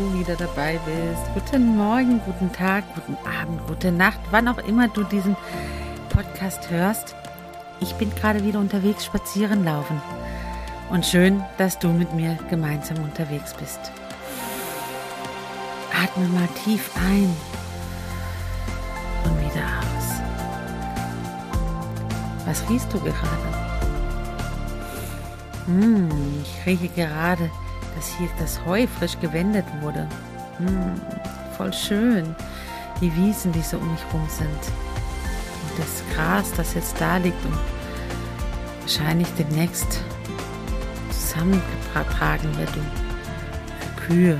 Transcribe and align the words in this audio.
Du 0.00 0.18
wieder 0.18 0.36
dabei 0.36 0.78
bist. 0.86 1.22
Guten 1.34 1.76
Morgen, 1.76 2.20
guten 2.24 2.50
Tag, 2.52 2.84
guten 2.94 3.16
Abend, 3.26 3.66
gute 3.66 3.92
Nacht, 3.92 4.20
wann 4.30 4.48
auch 4.48 4.58
immer 4.58 4.88
du 4.88 5.04
diesen 5.04 5.36
Podcast 6.08 6.70
hörst. 6.70 7.14
Ich 7.80 7.94
bin 7.94 8.14
gerade 8.14 8.42
wieder 8.44 8.60
unterwegs 8.60 9.04
spazieren 9.04 9.64
laufen. 9.64 10.00
Und 10.90 11.04
schön, 11.04 11.42
dass 11.58 11.78
du 11.78 11.88
mit 11.88 12.14
mir 12.14 12.38
gemeinsam 12.48 12.98
unterwegs 13.04 13.54
bist. 13.54 13.78
Atme 15.92 16.26
mal 16.28 16.48
tief 16.64 16.90
ein 16.96 17.36
und 19.24 19.38
wieder 19.40 19.66
aus. 19.80 20.06
Was 22.46 22.68
riechst 22.70 22.92
du 22.92 23.00
gerade? 23.00 23.16
Hm, 25.66 26.08
ich 26.42 26.66
rieche 26.66 26.88
gerade 26.88 27.50
dass 28.00 28.16
hier 28.16 28.30
das 28.38 28.64
Heu 28.64 28.86
frisch 28.86 29.20
gewendet 29.20 29.66
wurde. 29.82 30.08
Hm, 30.56 30.98
voll 31.54 31.70
schön. 31.70 32.34
Die 32.98 33.14
Wiesen, 33.14 33.52
die 33.52 33.60
so 33.60 33.76
um 33.76 33.92
mich 33.92 34.00
rum 34.10 34.26
sind. 34.26 34.48
Und 34.48 35.78
das 35.78 36.02
Gras, 36.14 36.50
das 36.56 36.72
jetzt 36.72 36.98
da 36.98 37.18
liegt 37.18 37.44
und 37.44 37.58
wahrscheinlich 38.80 39.28
demnächst 39.38 40.02
zusammengetragen 41.10 42.56
wird 42.56 42.74
und 42.74 42.90
für 43.80 44.06
Kühe 44.06 44.38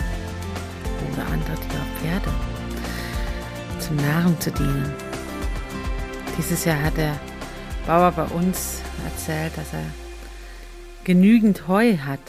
oder 1.13 1.27
andere 1.27 1.57
Tiere, 1.57 1.85
Pferde, 2.01 2.31
zum 3.79 3.97
Nahrung 3.97 4.41
zu 4.41 4.51
dienen. 4.53 4.91
Dieses 6.39 6.65
Jahr 6.65 6.81
hat 6.81 6.97
der 6.97 7.15
Bauer 7.87 8.11
bei 8.13 8.25
uns 8.25 8.81
erzählt, 9.05 9.53
dass 9.59 9.75
er 9.75 9.85
genügend 11.05 11.69
Heu 11.69 11.99
hat 11.99 12.21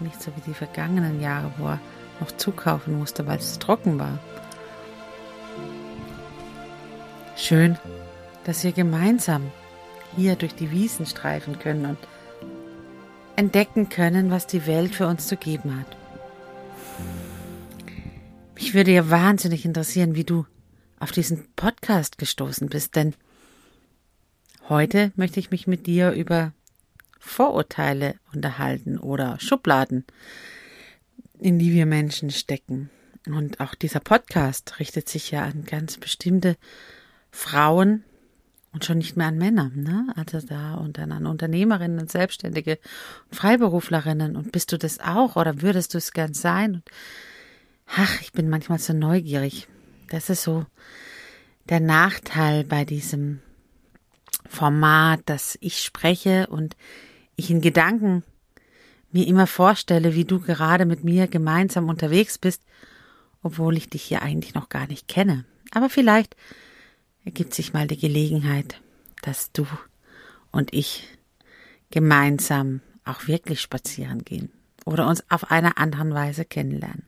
nicht 0.00 0.22
so 0.22 0.30
wie 0.36 0.40
die 0.40 0.54
vergangenen 0.54 1.20
Jahre, 1.20 1.52
wo 1.58 1.66
er 1.68 1.80
noch 2.20 2.32
zukaufen 2.32 2.98
musste, 2.98 3.26
weil 3.26 3.38
es 3.38 3.58
trocken 3.58 3.98
war. 3.98 4.18
Schön, 7.36 7.78
dass 8.44 8.64
wir 8.64 8.72
gemeinsam 8.72 9.50
hier 10.16 10.36
durch 10.36 10.54
die 10.54 10.70
Wiesen 10.70 11.06
streifen 11.06 11.58
können 11.58 11.86
und 11.86 11.98
entdecken 13.36 13.88
können, 13.88 14.30
was 14.30 14.46
die 14.46 14.66
Welt 14.66 14.94
für 14.94 15.06
uns 15.06 15.28
zu 15.28 15.36
geben 15.36 15.78
hat. 15.78 15.96
Mich 18.56 18.74
würde 18.74 18.90
ja 18.90 19.08
wahnsinnig 19.08 19.64
interessieren, 19.64 20.16
wie 20.16 20.24
du 20.24 20.44
auf 20.98 21.12
diesen 21.12 21.46
Podcast 21.54 22.18
gestoßen 22.18 22.68
bist, 22.68 22.96
denn 22.96 23.14
heute 24.68 25.12
möchte 25.14 25.38
ich 25.38 25.52
mich 25.52 25.68
mit 25.68 25.86
dir 25.86 26.10
über 26.10 26.52
Vorurteile 27.18 28.14
unterhalten 28.32 28.98
oder 28.98 29.38
Schubladen, 29.40 30.04
in 31.38 31.58
die 31.58 31.72
wir 31.72 31.86
Menschen 31.86 32.30
stecken. 32.30 32.90
Und 33.26 33.60
auch 33.60 33.74
dieser 33.74 34.00
Podcast 34.00 34.80
richtet 34.80 35.08
sich 35.08 35.30
ja 35.30 35.44
an 35.44 35.64
ganz 35.64 35.98
bestimmte 35.98 36.56
Frauen 37.30 38.04
und 38.72 38.84
schon 38.84 38.98
nicht 38.98 39.16
mehr 39.16 39.26
an 39.26 39.38
Männer, 39.38 39.70
ne? 39.74 40.12
Also 40.16 40.40
da 40.40 40.74
und 40.74 40.98
dann 40.98 41.12
an 41.12 41.26
Unternehmerinnen 41.26 42.08
Selbstständige 42.08 42.78
und 43.30 43.36
Freiberuflerinnen. 43.36 44.36
Und 44.36 44.52
bist 44.52 44.72
du 44.72 44.78
das 44.78 45.00
auch 45.00 45.36
oder 45.36 45.62
würdest 45.62 45.94
du 45.94 45.98
es 45.98 46.12
gern 46.12 46.34
sein? 46.34 46.74
Und 46.74 46.84
ach, 47.86 48.20
ich 48.20 48.32
bin 48.32 48.48
manchmal 48.48 48.78
so 48.78 48.92
neugierig. 48.92 49.68
Das 50.10 50.30
ist 50.30 50.42
so 50.42 50.66
der 51.68 51.80
Nachteil 51.80 52.64
bei 52.64 52.84
diesem 52.84 53.40
Format, 54.48 55.20
dass 55.26 55.58
ich 55.60 55.82
spreche 55.82 56.46
und 56.46 56.76
ich 57.38 57.50
in 57.50 57.60
Gedanken 57.60 58.24
mir 59.10 59.26
immer 59.26 59.46
vorstelle, 59.46 60.14
wie 60.14 60.24
du 60.24 60.40
gerade 60.40 60.84
mit 60.84 61.04
mir 61.04 61.28
gemeinsam 61.28 61.88
unterwegs 61.88 62.36
bist, 62.36 62.62
obwohl 63.42 63.76
ich 63.76 63.88
dich 63.88 64.02
hier 64.02 64.22
eigentlich 64.22 64.54
noch 64.54 64.68
gar 64.68 64.86
nicht 64.86 65.08
kenne. 65.08 65.44
Aber 65.70 65.88
vielleicht 65.88 66.36
ergibt 67.24 67.54
sich 67.54 67.72
mal 67.72 67.86
die 67.86 67.96
Gelegenheit, 67.96 68.80
dass 69.22 69.52
du 69.52 69.66
und 70.50 70.74
ich 70.74 71.08
gemeinsam 71.90 72.80
auch 73.04 73.26
wirklich 73.26 73.60
spazieren 73.60 74.24
gehen 74.24 74.50
oder 74.84 75.06
uns 75.06 75.24
auf 75.30 75.50
einer 75.50 75.78
anderen 75.78 76.12
Weise 76.12 76.44
kennenlernen. 76.44 77.04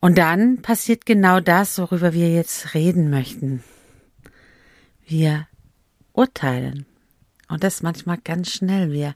Und 0.00 0.18
dann 0.18 0.62
passiert 0.62 1.06
genau 1.06 1.40
das, 1.40 1.78
worüber 1.78 2.12
wir 2.12 2.32
jetzt 2.32 2.74
reden 2.74 3.10
möchten. 3.10 3.62
Wir 5.06 5.46
urteilen. 6.12 6.86
Und 7.52 7.64
das 7.64 7.82
manchmal 7.82 8.16
ganz 8.16 8.50
schnell. 8.50 8.92
Wir 8.92 9.14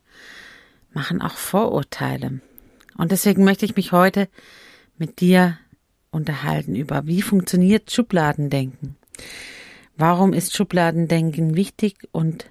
machen 0.92 1.22
auch 1.22 1.38
Vorurteile. 1.38 2.42
Und 2.98 3.10
deswegen 3.10 3.44
möchte 3.44 3.64
ich 3.64 3.76
mich 3.76 3.92
heute 3.92 4.28
mit 4.98 5.20
dir 5.22 5.56
unterhalten 6.10 6.76
über, 6.76 7.06
wie 7.06 7.22
funktioniert 7.22 7.90
Schubladendenken? 7.90 8.96
Warum 9.96 10.34
ist 10.34 10.54
Schubladendenken 10.54 11.56
wichtig 11.56 12.08
und 12.12 12.50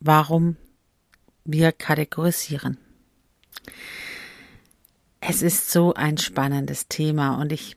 warum 0.00 0.56
wir 1.44 1.70
kategorisieren? 1.70 2.78
Es 5.20 5.40
ist 5.40 5.70
so 5.70 5.94
ein 5.94 6.18
spannendes 6.18 6.88
Thema 6.88 7.40
und 7.40 7.52
ich, 7.52 7.76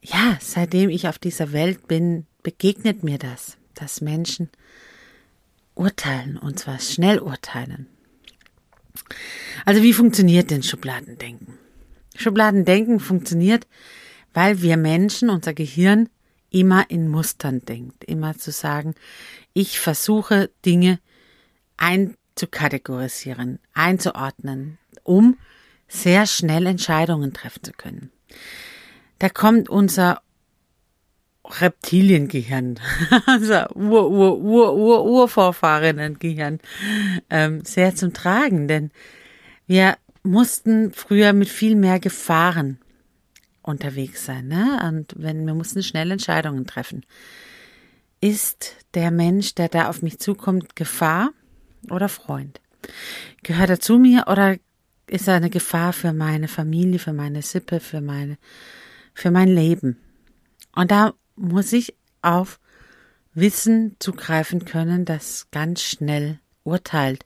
ja, 0.00 0.38
seitdem 0.40 0.88
ich 0.88 1.08
auf 1.08 1.18
dieser 1.18 1.50
Welt 1.50 1.88
bin, 1.88 2.26
begegnet 2.44 3.02
mir 3.02 3.18
das, 3.18 3.56
dass 3.74 4.00
Menschen 4.00 4.50
urteilen 5.74 6.38
und 6.38 6.58
zwar 6.58 6.78
schnell 6.78 7.18
urteilen. 7.18 7.88
Also 9.64 9.82
wie 9.82 9.92
funktioniert 9.92 10.50
denn 10.50 10.62
Schubladendenken? 10.62 11.58
Schubladendenken 12.16 13.00
funktioniert, 13.00 13.66
weil 14.32 14.62
wir 14.62 14.76
Menschen, 14.76 15.30
unser 15.30 15.54
Gehirn, 15.54 16.08
immer 16.50 16.88
in 16.88 17.08
Mustern 17.08 17.60
denkt. 17.64 18.04
Immer 18.04 18.38
zu 18.38 18.52
sagen, 18.52 18.94
ich 19.52 19.80
versuche 19.80 20.50
Dinge 20.64 21.00
einzukategorisieren, 21.76 23.58
einzuordnen, 23.72 24.78
um 25.02 25.36
sehr 25.88 26.26
schnell 26.26 26.66
Entscheidungen 26.66 27.32
treffen 27.32 27.64
zu 27.64 27.72
können. 27.72 28.10
Da 29.18 29.28
kommt 29.28 29.68
unser 29.68 30.22
Reptiliengehirn, 31.44 32.80
also 33.26 33.66
Ur, 33.74 34.10
Ur, 34.10 34.38
Ur, 34.38 34.74
Ur, 34.74 35.04
Urvorfahrinnengehirn, 35.04 36.58
ähm, 37.30 37.64
sehr 37.64 37.94
zum 37.94 38.14
Tragen, 38.14 38.66
denn 38.66 38.90
wir 39.66 39.96
mussten 40.22 40.92
früher 40.92 41.32
mit 41.32 41.48
viel 41.48 41.76
mehr 41.76 42.00
Gefahren 42.00 42.78
unterwegs 43.62 44.24
sein, 44.24 44.48
ne? 44.48 44.80
Und 44.86 45.14
wenn 45.16 45.46
wir 45.46 45.54
mussten 45.54 45.82
schnell 45.82 46.10
Entscheidungen 46.10 46.66
treffen. 46.66 47.04
Ist 48.20 48.86
der 48.94 49.10
Mensch, 49.10 49.54
der 49.54 49.68
da 49.68 49.88
auf 49.88 50.02
mich 50.02 50.18
zukommt, 50.18 50.76
Gefahr 50.76 51.30
oder 51.90 52.08
Freund? 52.08 52.60
Gehört 53.42 53.70
er 53.70 53.80
zu 53.80 53.98
mir 53.98 54.24
oder 54.28 54.56
ist 55.06 55.28
er 55.28 55.34
eine 55.34 55.50
Gefahr 55.50 55.92
für 55.92 56.12
meine 56.12 56.48
Familie, 56.48 56.98
für 56.98 57.12
meine 57.12 57.42
Sippe, 57.42 57.80
für 57.80 58.00
meine, 58.00 58.38
für 59.14 59.30
mein 59.30 59.48
Leben? 59.48 59.98
Und 60.74 60.90
da 60.90 61.12
muss 61.36 61.72
ich 61.72 61.94
auf 62.22 62.60
Wissen 63.34 63.96
zugreifen 63.98 64.64
können, 64.64 65.04
das 65.04 65.48
ganz 65.50 65.82
schnell 65.82 66.38
urteilt. 66.62 67.24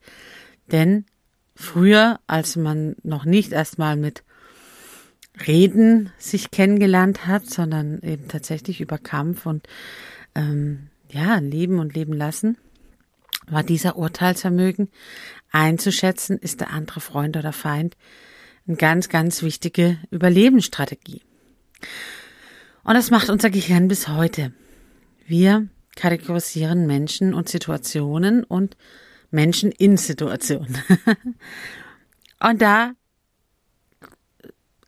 Denn 0.73 1.05
früher, 1.55 2.21
als 2.27 2.57
man 2.57 2.97
noch 3.03 3.25
nicht 3.25 3.53
erstmal 3.53 3.97
mit 3.97 4.25
Reden 5.47 6.11
sich 6.19 6.51
kennengelernt 6.51 7.27
hat, 7.27 7.49
sondern 7.49 8.01
eben 8.03 8.29
tatsächlich 8.29 8.81
über 8.81 8.99
Kampf 8.99 9.47
und 9.47 9.69
ähm, 10.35 10.89
ja, 11.11 11.37
Leben 11.37 11.79
und 11.79 11.95
Leben 11.95 12.13
lassen, 12.13 12.57
war 13.47 13.63
dieser 13.63 13.97
Urteilsvermögen 13.97 14.89
einzuschätzen, 15.51 16.39
ist 16.39 16.61
der 16.61 16.71
andere 16.71 17.01
Freund 17.01 17.37
oder 17.37 17.53
Feind, 17.53 17.97
eine 18.67 18.77
ganz, 18.77 19.09
ganz 19.09 19.43
wichtige 19.43 19.99
Überlebensstrategie. 20.11 21.23
Und 22.89 22.95
das 22.95 23.11
macht 23.11 23.29
unser 23.29 23.51
Gehirn 23.51 23.87
bis 23.87 24.09
heute. 24.09 24.51
Wir 25.27 25.69
kategorisieren 25.95 26.87
Menschen 26.87 27.35
und 27.35 27.47
Situationen 27.47 28.45
und 28.45 28.79
Menschen 29.31 29.73
in 29.73 29.99
Situationen. 29.99 30.79
und 32.41 32.63
da 32.63 32.93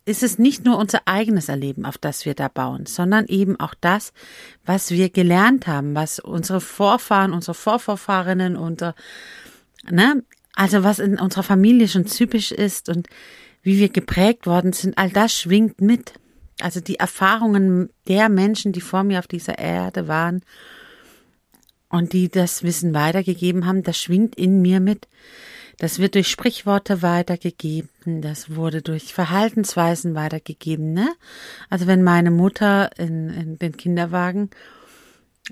ist 0.07 0.23
es 0.23 0.39
nicht 0.39 0.65
nur 0.65 0.79
unser 0.79 1.03
eigenes 1.05 1.51
Erleben, 1.51 1.85
auf 1.85 1.99
das 1.99 2.25
wir 2.25 2.33
da 2.33 2.49
bauen, 2.49 2.87
sondern 2.87 3.27
eben 3.27 3.61
auch 3.61 3.75
das, 3.79 4.15
was 4.65 4.91
wir 4.93 5.11
gelernt 5.11 5.67
haben, 5.67 5.95
was 5.95 6.21
unsere 6.21 6.63
Vorfahren, 6.63 7.35
unsere 7.35 7.53
Vorvorfahrinnen, 7.53 8.57
unser, 8.57 8.95
ne, 9.91 10.25
also 10.55 10.85
was 10.85 11.01
in 11.01 11.19
unserer 11.21 11.43
Familie 11.43 11.87
schon 11.87 12.07
typisch 12.07 12.51
ist 12.51 12.89
und 12.89 13.09
wie 13.61 13.79
wir 13.79 13.91
geprägt 13.91 14.47
worden 14.47 14.73
sind, 14.73 14.97
all 14.97 15.11
das 15.11 15.35
schwingt 15.35 15.83
mit. 15.83 16.15
Also 16.63 16.81
die 16.81 16.97
Erfahrungen 16.97 17.91
der 18.09 18.29
Menschen, 18.29 18.73
die 18.73 18.81
vor 18.81 19.03
mir 19.03 19.19
auf 19.19 19.27
dieser 19.27 19.59
Erde 19.59 20.09
waren 20.09 20.43
und 21.89 22.13
die 22.13 22.29
das 22.29 22.63
Wissen 22.63 22.95
weitergegeben 22.95 23.67
haben, 23.67 23.83
das 23.83 23.99
schwingt 23.99 24.37
in 24.37 24.63
mir 24.63 24.81
mit. 24.81 25.09
Das 25.79 25.99
wird 25.99 26.15
durch 26.15 26.29
Sprichworte 26.29 27.01
weitergegeben, 27.01 28.21
das 28.21 28.55
wurde 28.55 28.83
durch 28.83 29.15
Verhaltensweisen 29.15 30.15
weitergegeben. 30.15 30.93
Ne? 30.93 31.09
Also 31.71 31.87
wenn 31.87 32.03
meine 32.03 32.31
Mutter 32.31 32.91
in, 32.99 33.31
in 33.31 33.59
den 33.59 33.77
Kinderwagen 33.77 34.51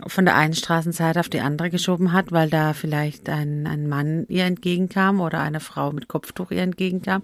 von 0.07 0.27
der 0.27 0.37
einen 0.37 0.55
Straßenseite 0.55 1.21
auf 1.21 1.31
die 1.31 1.41
andere 1.41 1.71
geschoben 1.71 2.13
hat, 2.13 2.31
weil 2.31 2.51
da 2.51 2.75
vielleicht 2.75 3.29
ein, 3.31 3.67
ein 3.67 3.89
Mann 3.89 4.27
ihr 4.29 4.45
entgegenkam 4.45 5.21
oder 5.21 5.41
eine 5.41 5.61
Frau 5.61 5.93
mit 5.93 6.09
Kopftuch 6.09 6.51
ihr 6.51 6.63
entgegenkam, 6.63 7.23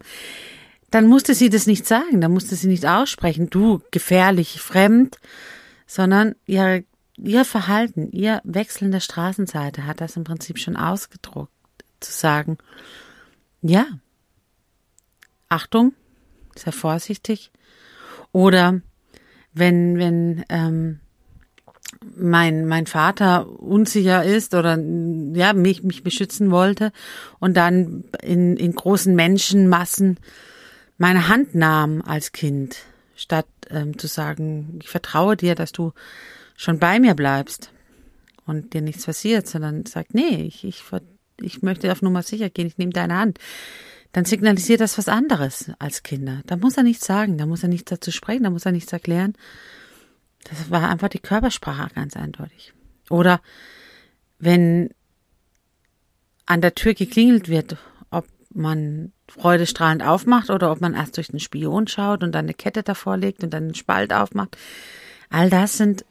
dann 0.94 1.08
musste 1.08 1.34
sie 1.34 1.50
das 1.50 1.66
nicht 1.66 1.88
sagen, 1.88 2.20
dann 2.20 2.32
musste 2.32 2.54
sie 2.54 2.68
nicht 2.68 2.86
aussprechen, 2.86 3.50
du 3.50 3.82
gefährlich, 3.90 4.60
fremd, 4.60 5.16
sondern 5.88 6.36
ihr, 6.46 6.84
ihr 7.16 7.44
Verhalten, 7.44 8.12
ihr 8.12 8.40
Wechseln 8.44 8.92
der 8.92 9.00
Straßenseite 9.00 9.86
hat 9.86 10.00
das 10.00 10.14
im 10.14 10.22
Prinzip 10.22 10.56
schon 10.60 10.76
ausgedruckt, 10.76 11.50
zu 11.98 12.12
sagen, 12.12 12.58
ja, 13.60 13.86
Achtung, 15.48 15.94
sehr 16.54 16.72
vorsichtig. 16.72 17.50
Oder 18.30 18.80
wenn, 19.52 19.98
wenn 19.98 20.44
ähm, 20.48 21.00
mein, 22.16 22.66
mein 22.66 22.86
Vater 22.86 23.48
unsicher 23.60 24.22
ist 24.22 24.54
oder 24.54 24.78
ja, 24.78 25.54
mich, 25.54 25.82
mich 25.82 26.04
beschützen 26.04 26.52
wollte 26.52 26.92
und 27.40 27.56
dann 27.56 28.04
in, 28.22 28.56
in 28.56 28.76
großen 28.76 29.12
Menschenmassen 29.12 30.20
meine 30.98 31.28
Hand 31.28 31.54
nahm 31.54 32.02
als 32.02 32.32
Kind, 32.32 32.78
statt 33.16 33.46
ähm, 33.70 33.98
zu 33.98 34.06
sagen, 34.06 34.78
ich 34.82 34.88
vertraue 34.88 35.36
dir, 35.36 35.54
dass 35.54 35.72
du 35.72 35.92
schon 36.56 36.78
bei 36.78 37.00
mir 37.00 37.14
bleibst 37.14 37.70
und 38.46 38.74
dir 38.74 38.82
nichts 38.82 39.06
passiert, 39.06 39.46
sondern 39.46 39.86
sagt, 39.86 40.14
nee, 40.14 40.42
ich, 40.42 40.64
ich, 40.64 40.82
ich 41.40 41.62
möchte 41.62 41.90
auf 41.90 42.02
Nummer 42.02 42.22
sicher 42.22 42.50
gehen, 42.50 42.66
ich 42.66 42.78
nehme 42.78 42.92
deine 42.92 43.16
Hand. 43.16 43.38
Dann 44.12 44.24
signalisiert 44.24 44.80
das 44.80 44.96
was 44.96 45.08
anderes 45.08 45.72
als 45.80 46.04
Kinder. 46.04 46.42
Da 46.46 46.56
muss 46.56 46.76
er 46.76 46.84
nichts 46.84 47.04
sagen, 47.04 47.36
da 47.36 47.46
muss 47.46 47.64
er 47.64 47.68
nichts 47.68 47.90
dazu 47.90 48.12
sprechen, 48.12 48.44
da 48.44 48.50
muss 48.50 48.64
er 48.64 48.72
nichts 48.72 48.92
erklären. 48.92 49.34
Das 50.44 50.70
war 50.70 50.88
einfach 50.88 51.08
die 51.08 51.18
Körpersprache 51.18 51.92
ganz 51.94 52.16
eindeutig. 52.16 52.74
Oder 53.10 53.40
wenn 54.38 54.90
an 56.46 56.60
der 56.60 56.74
Tür 56.74 56.94
geklingelt 56.94 57.48
wird, 57.48 57.76
ob 58.10 58.26
man 58.50 59.12
freudestrahlend 59.28 60.02
aufmacht 60.02 60.50
oder 60.50 60.70
ob 60.70 60.80
man 60.80 60.94
erst 60.94 61.16
durch 61.16 61.28
den 61.28 61.40
Spion 61.40 61.86
schaut 61.86 62.22
und 62.22 62.32
dann 62.32 62.44
eine 62.44 62.54
Kette 62.54 62.82
davor 62.82 63.16
legt 63.16 63.42
und 63.42 63.52
dann 63.52 63.64
einen 63.64 63.74
Spalt 63.74 64.12
aufmacht. 64.12 64.56
All 65.30 65.50
das 65.50 65.76
sind 65.76 66.04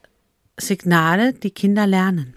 Signale, 0.57 1.33
die 1.33 1.51
Kinder 1.51 1.87
lernen. 1.87 2.35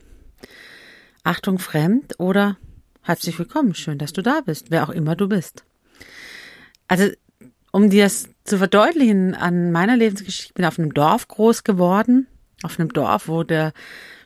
Achtung 1.24 1.58
fremd 1.58 2.18
oder 2.18 2.56
herzlich 3.02 3.38
willkommen, 3.38 3.74
schön, 3.74 3.98
dass 3.98 4.12
du 4.12 4.22
da 4.22 4.40
bist, 4.44 4.70
wer 4.70 4.84
auch 4.84 4.90
immer 4.90 5.16
du 5.16 5.28
bist. 5.28 5.64
Also 6.88 7.08
um 7.72 7.90
dir 7.90 8.04
das 8.04 8.28
zu 8.44 8.58
verdeutlichen 8.58 9.34
an 9.34 9.72
meiner 9.72 9.96
Lebensgeschichte, 9.96 10.50
ich 10.50 10.54
bin 10.54 10.64
auf 10.64 10.78
einem 10.78 10.94
Dorf 10.94 11.28
groß 11.28 11.64
geworden, 11.64 12.26
auf 12.62 12.78
einem 12.78 12.92
Dorf, 12.92 13.28
wo 13.28 13.42
der 13.42 13.72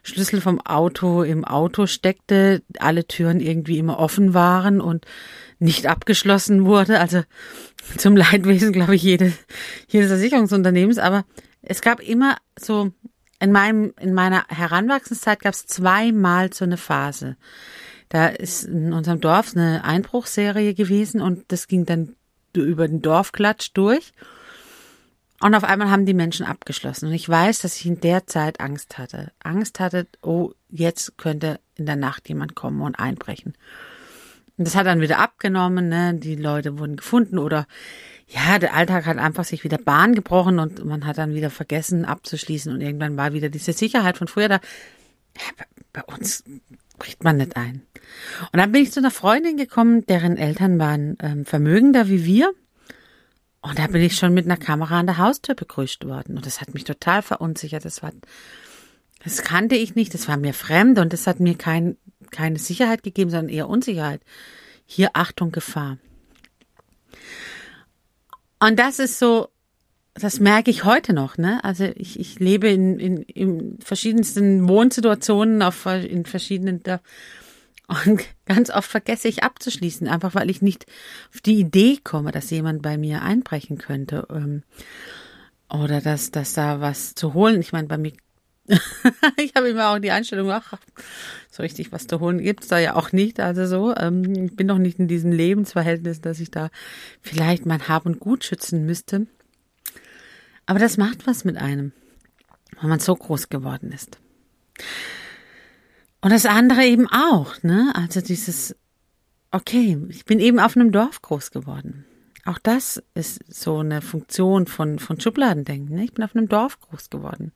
Schlüssel 0.03 0.41
vom 0.41 0.61
Auto 0.61 1.23
im 1.23 1.45
Auto 1.45 1.87
steckte, 1.87 2.63
alle 2.79 3.07
Türen 3.07 3.41
irgendwie 3.41 3.79
immer 3.79 3.99
offen 3.99 4.35
waren 4.35 4.81
und 4.81 5.05
nicht 5.61 5.87
abgeschlossen 5.87 6.65
wurde. 6.65 6.99
Also 6.99 7.23
zum 7.97 8.17
Leidwesen, 8.17 8.73
glaube 8.73 8.97
ich, 8.97 9.03
jedes, 9.03 9.35
jedes 9.89 10.09
Versicherungsunternehmens. 10.09 10.99
Aber 10.99 11.25
es 11.63 11.81
gab 11.81 12.01
immer 12.01 12.37
so, 12.59 12.93
in 13.39 13.53
meinem, 13.53 13.95
in 14.01 14.13
meiner 14.13 14.45
Heranwachsenszeit 14.49 15.41
gab 15.41 15.55
es 15.55 15.67
zweimal 15.67 16.53
so 16.53 16.65
eine 16.65 16.77
Phase. 16.77 17.37
Da 18.09 18.27
ist 18.27 18.65
in 18.65 18.93
unserem 18.93 19.21
Dorf 19.21 19.55
eine 19.55 19.85
Einbruchserie 19.85 20.75
gewesen 20.75 21.21
und 21.21 21.45
das 21.49 21.69
ging 21.69 21.87
dann 21.87 22.17
über 22.55 22.89
den 22.89 23.03
Dorfklatsch 23.03 23.71
durch. 23.75 24.13
Und 25.43 25.55
auf 25.55 25.65
einmal 25.65 25.91
haben 25.91 26.05
die 26.05 26.15
Menschen 26.15 26.45
abgeschlossen. 26.45 27.07
Und 27.07 27.15
ich 27.15 27.27
weiß, 27.27 27.61
dass 27.61 27.77
ich 27.77 27.87
in 27.87 28.01
der 28.01 28.27
Zeit 28.27 28.61
Angst 28.61 28.99
hatte. 28.99 29.33
Angst 29.43 29.81
hatte, 29.81 30.07
oh, 30.21 30.53
jetzt 30.69 31.17
könnte 31.17 31.61
in 31.77 31.87
der 31.87 31.97
Nacht 31.97 32.29
jemand 32.29 32.55
kommen 32.55 32.83
und 32.83 32.99
einbrechen. 32.99 33.55
Und 34.61 34.67
das 34.67 34.77
hat 34.77 34.85
dann 34.85 35.01
wieder 35.01 35.19
abgenommen, 35.19 35.89
ne? 35.89 36.13
Die 36.13 36.37
Leute 36.37 36.79
wurden 36.79 36.97
gefunden 36.97 37.39
oder 37.39 37.67
ja, 38.29 38.59
der 38.59 38.75
Alltag 38.75 39.07
hat 39.07 39.17
einfach 39.17 39.45
sich 39.45 39.65
wieder 39.65 39.79
Bahn 39.79 40.15
gebrochen 40.15 40.59
und 40.59 40.85
man 40.85 41.07
hat 41.07 41.17
dann 41.17 41.33
wieder 41.33 41.49
vergessen 41.49 42.05
abzuschließen 42.05 42.71
und 42.71 42.83
irgendwann 42.83 43.17
war 43.17 43.33
wieder 43.33 43.49
diese 43.49 43.73
Sicherheit 43.73 44.19
von 44.19 44.29
früher 44.29 44.51
da. 44.51 44.61
Ja, 45.35 45.65
bei 45.95 46.03
uns 46.15 46.45
bricht 46.99 47.25
man 47.25 47.39
nicht 47.39 47.57
ein. 47.57 47.87
Und 48.53 48.59
dann 48.59 48.71
bin 48.71 48.83
ich 48.83 48.93
zu 48.93 49.01
einer 49.01 49.11
Freundin 49.11 49.57
gekommen, 49.57 50.05
deren 50.05 50.37
Eltern 50.37 50.79
waren 50.79 51.17
ähm, 51.23 51.47
vermögender 51.47 52.11
wie 52.11 52.27
wir. 52.27 52.53
Und 53.63 53.79
da 53.79 53.87
bin 53.87 54.03
ich 54.03 54.17
schon 54.17 54.35
mit 54.35 54.45
einer 54.45 54.59
Kamera 54.59 55.01
an 55.01 55.07
der 55.07 55.17
Haustür 55.17 55.55
begrüßt 55.55 56.07
worden. 56.07 56.37
Und 56.37 56.45
das 56.45 56.61
hat 56.61 56.75
mich 56.75 56.85
total 56.85 57.23
verunsichert. 57.23 57.87
Das 57.87 58.03
war, 58.03 58.13
das 59.23 59.43
kannte 59.43 59.77
ich 59.77 59.95
nicht, 59.95 60.15
das 60.15 60.29
war 60.29 60.37
mir 60.37 60.55
fremd 60.55 60.99
und 60.99 61.13
das 61.13 61.27
hat 61.27 61.41
mir 61.41 61.55
kein, 61.55 61.97
keine 62.31 62.59
Sicherheit 62.59 63.03
gegeben, 63.03 63.31
sondern 63.31 63.49
eher 63.51 63.69
Unsicherheit. 63.69 64.23
Hier 64.87 65.11
Achtung, 65.13 65.53
Gefahr. 65.53 65.99
Und 68.59 68.79
das 68.79 68.99
ist 68.99 69.19
so, 69.19 69.49
das 70.15 70.41
merke 70.41 70.71
ich 70.71 70.85
heute 70.85 71.13
noch, 71.13 71.39
ne? 71.39 71.63
Also 71.65 71.85
ich, 71.85 72.19
ich 72.19 72.39
lebe 72.41 72.69
in, 72.69 72.99
in, 72.99 73.23
in 73.23 73.79
verschiedensten 73.81 74.69
Wohnsituationen 74.69 75.63
auf 75.63 75.87
in 75.87 76.25
verschiedenen 76.27 76.83
und 77.87 78.23
ganz 78.47 78.71
oft 78.71 78.91
vergesse 78.91 79.29
ich 79.29 79.43
abzuschließen, 79.43 80.09
einfach 80.09 80.35
weil 80.35 80.51
ich 80.51 80.63
nicht 80.63 80.87
auf 81.35 81.41
die 81.41 81.59
Idee 81.59 81.99
komme, 82.03 82.33
dass 82.33 82.51
jemand 82.51 82.83
bei 82.83 82.99
mir 82.99 83.23
einbrechen 83.23 83.79
könnte. 83.79 84.27
Ähm, 84.31 84.63
oder 85.73 86.01
dass, 86.01 86.31
dass 86.31 86.55
da 86.55 86.81
was 86.81 87.15
zu 87.15 87.35
holen. 87.35 87.61
Ich 87.61 87.73
meine, 87.73 87.87
bei 87.87 87.99
mir, 87.99 88.13
ich 89.37 89.55
habe 89.55 89.71
immer 89.71 89.91
auch 89.91 89.99
die 89.99 90.11
Einstellung, 90.11 90.51
ach, 90.51 90.75
so 91.51 91.63
richtig 91.63 91.93
was 91.93 92.07
zu 92.07 92.21
holen 92.21 92.39
gibt's 92.39 92.69
da 92.69 92.79
ja 92.79 92.95
auch 92.95 93.13
nicht. 93.13 93.41
Also 93.41 93.67
so, 93.67 93.95
ähm, 93.97 94.47
ich 94.47 94.57
bin 94.57 94.67
noch 94.67 94.79
nicht 94.79 94.99
in 94.99 95.09
diesem 95.09 95.33
Lebensverhältnis, 95.33 96.21
dass 96.21 96.41
ich 96.41 96.51
da 96.51 96.71
vielleicht 97.21 97.67
mein 97.67 97.89
Hab 97.89 98.07
und 98.07 98.21
Gut 98.21 98.45
schützen 98.45 98.87
müsste. 98.87 99.27
Aber 100.67 100.79
das 100.79 100.97
macht 100.97 101.27
was 101.27 101.45
mit 101.45 101.57
einem, 101.57 101.93
wenn 102.81 102.91
man 102.91 103.01
so 103.01 103.15
groß 103.15 103.49
geworden 103.49 103.93
ist. 103.93 104.19
Und 106.21 106.33
das 106.33 106.47
andere 106.47 106.85
eben 106.85 107.09
auch, 107.09 107.63
ne? 107.63 107.93
Also 107.95 108.21
dieses, 108.21 108.77
okay, 109.51 109.99
ich 110.11 110.25
bin 110.25 110.39
eben 110.39 110.61
auf 110.61 110.77
einem 110.77 110.93
Dorf 110.93 111.23
groß 111.23 111.51
geworden. 111.51 112.05
Auch 112.45 112.59
das 112.59 113.03
ist 113.15 113.41
so 113.49 113.79
eine 113.79 114.01
Funktion 114.01 114.67
von, 114.67 114.99
von 114.99 115.21
Schubladendenken. 115.21 115.97
Ne? 115.97 116.05
Ich 116.05 116.15
bin 116.15 116.25
auf 116.25 116.35
einem 116.35 116.49
Dorf 116.49 116.81
groß 116.81 117.11
geworden. 117.11 117.53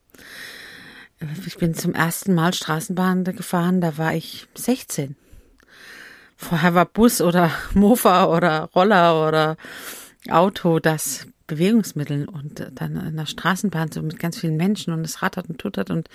Ich 1.46 1.56
bin 1.58 1.74
zum 1.74 1.94
ersten 1.94 2.34
Mal 2.34 2.52
Straßenbahn 2.52 3.24
gefahren, 3.24 3.80
da 3.80 3.96
war 3.98 4.14
ich 4.14 4.46
16. 4.54 5.16
Vorher 6.36 6.74
war 6.74 6.86
Bus 6.86 7.20
oder 7.20 7.50
Mofa 7.74 8.26
oder 8.26 8.70
Roller 8.74 9.26
oder 9.26 9.56
Auto 10.28 10.78
das 10.80 11.26
Bewegungsmitteln 11.46 12.26
und 12.26 12.70
dann 12.74 12.96
in 12.96 13.16
der 13.16 13.26
Straßenbahn 13.26 13.92
so 13.92 14.02
mit 14.02 14.18
ganz 14.18 14.38
vielen 14.38 14.56
Menschen 14.56 14.94
und 14.94 15.04
es 15.04 15.20
rattert 15.22 15.48
und 15.48 15.58
tuttert 15.58 15.90
und 15.90 16.08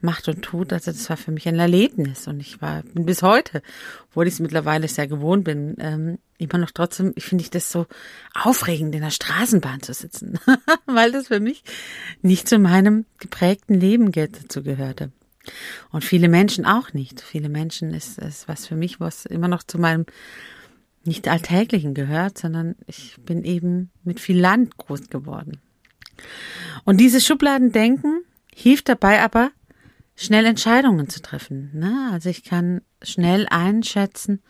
macht 0.00 0.28
und 0.28 0.42
tut. 0.42 0.72
Also 0.72 0.90
das 0.90 1.08
war 1.08 1.16
für 1.16 1.30
mich 1.30 1.46
ein 1.46 1.58
Erlebnis 1.58 2.26
und 2.26 2.40
ich 2.40 2.60
war 2.60 2.82
bis 2.94 3.22
heute, 3.22 3.62
obwohl 4.10 4.26
ich 4.26 4.34
es 4.34 4.40
mittlerweile 4.40 4.88
sehr 4.88 5.06
gewohnt 5.06 5.44
bin, 5.44 5.76
ähm, 5.78 6.18
immer 6.42 6.58
noch 6.58 6.70
trotzdem, 6.70 7.12
ich 7.16 7.24
finde 7.24 7.42
ich 7.42 7.50
das 7.50 7.70
so 7.70 7.86
aufregend, 8.34 8.94
in 8.94 9.02
der 9.02 9.10
Straßenbahn 9.10 9.82
zu 9.82 9.94
sitzen, 9.94 10.38
weil 10.86 11.12
das 11.12 11.28
für 11.28 11.40
mich 11.40 11.62
nicht 12.20 12.48
zu 12.48 12.58
meinem 12.58 13.06
geprägten 13.18 13.74
Leben 13.74 14.12
dazu 14.12 14.62
gehörte. 14.62 15.12
Und 15.90 16.04
viele 16.04 16.28
Menschen 16.28 16.64
auch 16.64 16.92
nicht. 16.92 17.20
Viele 17.20 17.48
Menschen 17.48 17.92
ist 17.94 18.18
es 18.18 18.46
was 18.48 18.66
für 18.66 18.76
mich, 18.76 19.00
was 19.00 19.26
immer 19.26 19.48
noch 19.48 19.62
zu 19.64 19.78
meinem 19.78 20.06
nicht 21.04 21.26
Alltäglichen 21.26 21.94
gehört, 21.94 22.38
sondern 22.38 22.76
ich 22.86 23.16
bin 23.24 23.42
eben 23.44 23.90
mit 24.04 24.20
viel 24.20 24.38
Land 24.38 24.76
groß 24.76 25.08
geworden. 25.08 25.60
Und 26.84 26.98
dieses 26.98 27.26
Schubladendenken 27.26 28.22
hilft 28.54 28.88
dabei 28.88 29.20
aber, 29.20 29.50
schnell 30.14 30.46
Entscheidungen 30.46 31.08
zu 31.08 31.20
treffen. 31.20 31.70
Ne? 31.74 32.10
Also 32.12 32.28
ich 32.28 32.44
kann 32.44 32.82
schnell 33.02 33.46
einschätzen, 33.48 34.42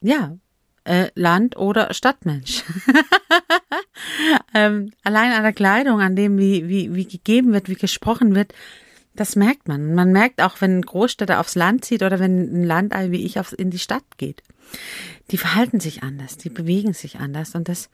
ja, 0.00 0.36
äh, 0.84 1.10
Land- 1.14 1.56
oder 1.56 1.92
Stadtmensch. 1.92 2.64
ähm, 4.54 4.92
allein 5.04 5.32
an 5.32 5.42
der 5.42 5.52
Kleidung, 5.52 6.00
an 6.00 6.16
dem, 6.16 6.38
wie, 6.38 6.68
wie, 6.68 6.94
wie 6.94 7.06
gegeben 7.06 7.52
wird, 7.52 7.68
wie 7.68 7.74
gesprochen 7.74 8.34
wird, 8.34 8.52
das 9.14 9.36
merkt 9.36 9.68
man. 9.68 9.94
Man 9.94 10.12
merkt 10.12 10.40
auch, 10.40 10.60
wenn 10.60 10.80
Großstädter 10.80 11.38
aufs 11.40 11.54
Land 11.54 11.84
zieht 11.84 12.02
oder 12.02 12.18
wenn 12.18 12.62
ein 12.62 12.64
Landei 12.64 13.10
wie 13.10 13.24
ich 13.24 13.38
aufs, 13.38 13.52
in 13.52 13.70
die 13.70 13.78
Stadt 13.78 14.04
geht. 14.16 14.42
Die 15.30 15.38
verhalten 15.38 15.80
sich 15.80 16.02
anders, 16.02 16.38
die 16.38 16.48
bewegen 16.48 16.94
sich 16.94 17.18
anders 17.18 17.54
und 17.54 17.68
das, 17.68 17.90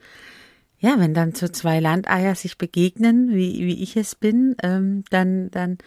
ja, 0.79 0.95
wenn 0.97 1.13
dann 1.13 1.35
so 1.35 1.47
zwei 1.49 1.79
Landeier 1.79 2.35
sich 2.35 2.57
begegnen, 2.57 3.33
wie, 3.33 3.65
wie 3.65 3.83
ich 3.83 3.97
es 3.97 4.15
bin, 4.15 4.55
ähm, 4.63 5.03
dann, 5.09 5.51
dann 5.51 5.77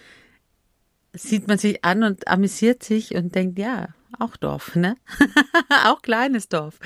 sieht 1.13 1.47
man 1.47 1.57
sich 1.57 1.83
an 1.83 2.03
und 2.03 2.27
amüsiert 2.27 2.83
sich 2.83 3.15
und 3.15 3.33
denkt, 3.33 3.57
ja, 3.57 3.89
auch 4.19 4.35
Dorf, 4.37 4.75
ne? 4.75 4.95
auch 5.85 6.01
kleines 6.01 6.49
Dorf. 6.49 6.79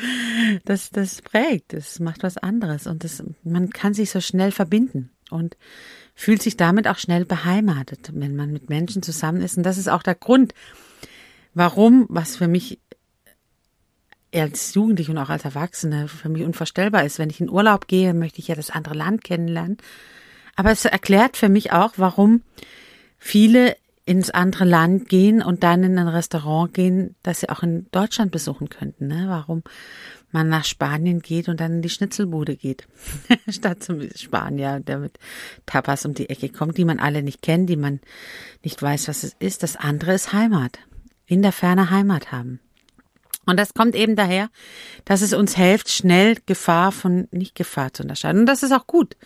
Das, 0.65 0.89
das 0.89 1.21
prägt, 1.21 1.73
das 1.73 1.99
macht 1.99 2.23
was 2.23 2.37
anderes 2.37 2.87
und 2.87 3.03
das, 3.03 3.23
man 3.43 3.69
kann 3.69 3.93
sich 3.93 4.11
so 4.11 4.21
schnell 4.21 4.51
verbinden 4.51 5.11
und 5.29 5.57
fühlt 6.15 6.41
sich 6.41 6.57
damit 6.57 6.87
auch 6.87 6.97
schnell 6.97 7.25
beheimatet, 7.25 8.11
wenn 8.13 8.35
man 8.35 8.51
mit 8.51 8.69
Menschen 8.69 9.03
zusammen 9.03 9.41
ist. 9.41 9.57
Und 9.57 9.63
das 9.63 9.77
ist 9.77 9.87
auch 9.87 10.03
der 10.03 10.15
Grund, 10.15 10.53
warum, 11.53 12.05
was 12.09 12.35
für 12.35 12.47
mich 12.47 12.79
als 14.33 14.73
Jugendliche 14.73 15.11
und 15.11 15.17
auch 15.17 15.29
als 15.29 15.45
Erwachsene 15.45 16.07
für 16.07 16.29
mich 16.29 16.43
unvorstellbar 16.43 17.05
ist. 17.05 17.19
Wenn 17.19 17.29
ich 17.29 17.41
in 17.41 17.49
Urlaub 17.49 17.87
gehe, 17.87 18.13
möchte 18.13 18.39
ich 18.39 18.47
ja 18.47 18.55
das 18.55 18.69
andere 18.69 18.95
Land 18.95 19.23
kennenlernen. 19.23 19.77
Aber 20.55 20.71
es 20.71 20.85
erklärt 20.85 21.37
für 21.37 21.49
mich 21.49 21.71
auch, 21.71 21.93
warum 21.97 22.41
viele 23.17 23.75
ins 24.07 24.29
andere 24.29 24.63
Land 24.63 25.09
gehen 25.09 25.41
und 25.41 25.63
dann 25.63 25.83
in 25.83 25.99
ein 25.99 26.07
Restaurant 26.07 26.73
gehen, 26.73 27.15
das 27.23 27.41
sie 27.41 27.49
auch 27.49 27.61
in 27.61 27.87
Deutschland 27.91 28.31
besuchen 28.31 28.69
könnten. 28.69 29.07
Ne? 29.07 29.25
Warum 29.27 29.63
man 30.31 30.47
nach 30.47 30.63
Spanien 30.63 31.19
geht 31.19 31.49
und 31.49 31.59
dann 31.59 31.73
in 31.73 31.81
die 31.81 31.89
Schnitzelbude 31.89 32.55
geht, 32.55 32.87
statt 33.49 33.83
zum 33.83 34.09
Spanier, 34.15 34.79
der 34.79 34.99
mit 34.99 35.19
Tapas 35.65 36.05
um 36.05 36.13
die 36.13 36.29
Ecke 36.29 36.47
kommt, 36.47 36.77
die 36.77 36.85
man 36.85 36.99
alle 36.99 37.21
nicht 37.21 37.41
kennt, 37.41 37.69
die 37.69 37.75
man 37.75 37.99
nicht 38.63 38.81
weiß, 38.81 39.09
was 39.09 39.23
es 39.23 39.35
ist. 39.39 39.61
Das 39.61 39.75
andere 39.75 40.13
ist 40.13 40.31
Heimat, 40.31 40.79
in 41.25 41.41
der 41.41 41.51
Ferne 41.51 41.89
Heimat 41.89 42.31
haben. 42.31 42.61
Und 43.45 43.57
das 43.57 43.73
kommt 43.73 43.93
eben 43.93 44.15
daher, 44.15 44.49
dass 45.03 45.21
es 45.21 45.33
uns 45.33 45.57
hilft, 45.57 45.89
schnell 45.89 46.37
Gefahr 46.45 46.93
von 46.93 47.27
Nicht-Gefahr 47.31 47.93
zu 47.93 48.03
unterscheiden. 48.03 48.41
Und 48.41 48.45
das 48.45 48.63
ist 48.63 48.71
auch 48.71 48.87
gut. 48.87 49.17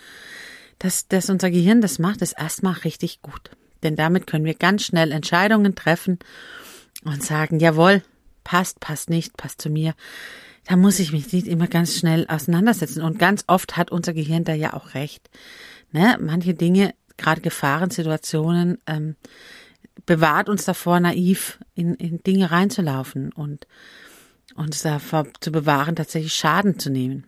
Dass, 0.79 1.07
dass 1.07 1.29
unser 1.29 1.51
Gehirn 1.51 1.81
das 1.81 2.00
macht, 2.00 2.23
ist 2.23 2.33
erstmal 2.33 2.73
richtig 2.73 3.21
gut. 3.21 3.51
Denn 3.83 3.95
damit 3.95 4.27
können 4.27 4.45
wir 4.45 4.55
ganz 4.55 4.83
schnell 4.83 5.11
Entscheidungen 5.11 5.75
treffen 5.75 6.19
und 7.03 7.23
sagen, 7.23 7.59
jawohl, 7.59 8.03
passt, 8.43 8.79
passt 8.79 9.09
nicht, 9.09 9.38
passt 9.38 9.61
zu 9.61 9.69
mir 9.69 9.93
da 10.65 10.75
muss 10.75 11.00
ich 11.00 11.11
mich 11.11 11.31
nicht 11.33 11.47
immer 11.47 11.67
ganz 11.67 11.97
schnell 11.97 12.25
auseinandersetzen. 12.27 13.01
Und 13.01 13.19
ganz 13.19 13.43
oft 13.47 13.77
hat 13.77 13.91
unser 13.91 14.13
Gehirn 14.13 14.43
da 14.43 14.53
ja 14.53 14.73
auch 14.73 14.93
recht. 14.93 15.29
Ne? 15.91 16.17
Manche 16.19 16.53
Dinge, 16.53 16.93
gerade 17.17 17.41
Gefahrensituationen, 17.41 18.77
ähm, 18.88 19.15
bewahrt 20.05 20.50
uns 20.50 20.65
davor, 20.65 21.00
naiv 21.00 21.59
in, 21.75 21.95
in 21.95 22.23
Dinge 22.23 22.51
reinzulaufen 22.51 23.31
und 23.33 23.67
uns 24.55 24.81
davor 24.81 25.27
zu 25.39 25.51
bewahren, 25.51 25.95
tatsächlich 25.95 26.33
Schaden 26.33 26.79
zu 26.79 26.89
nehmen. 26.89 27.25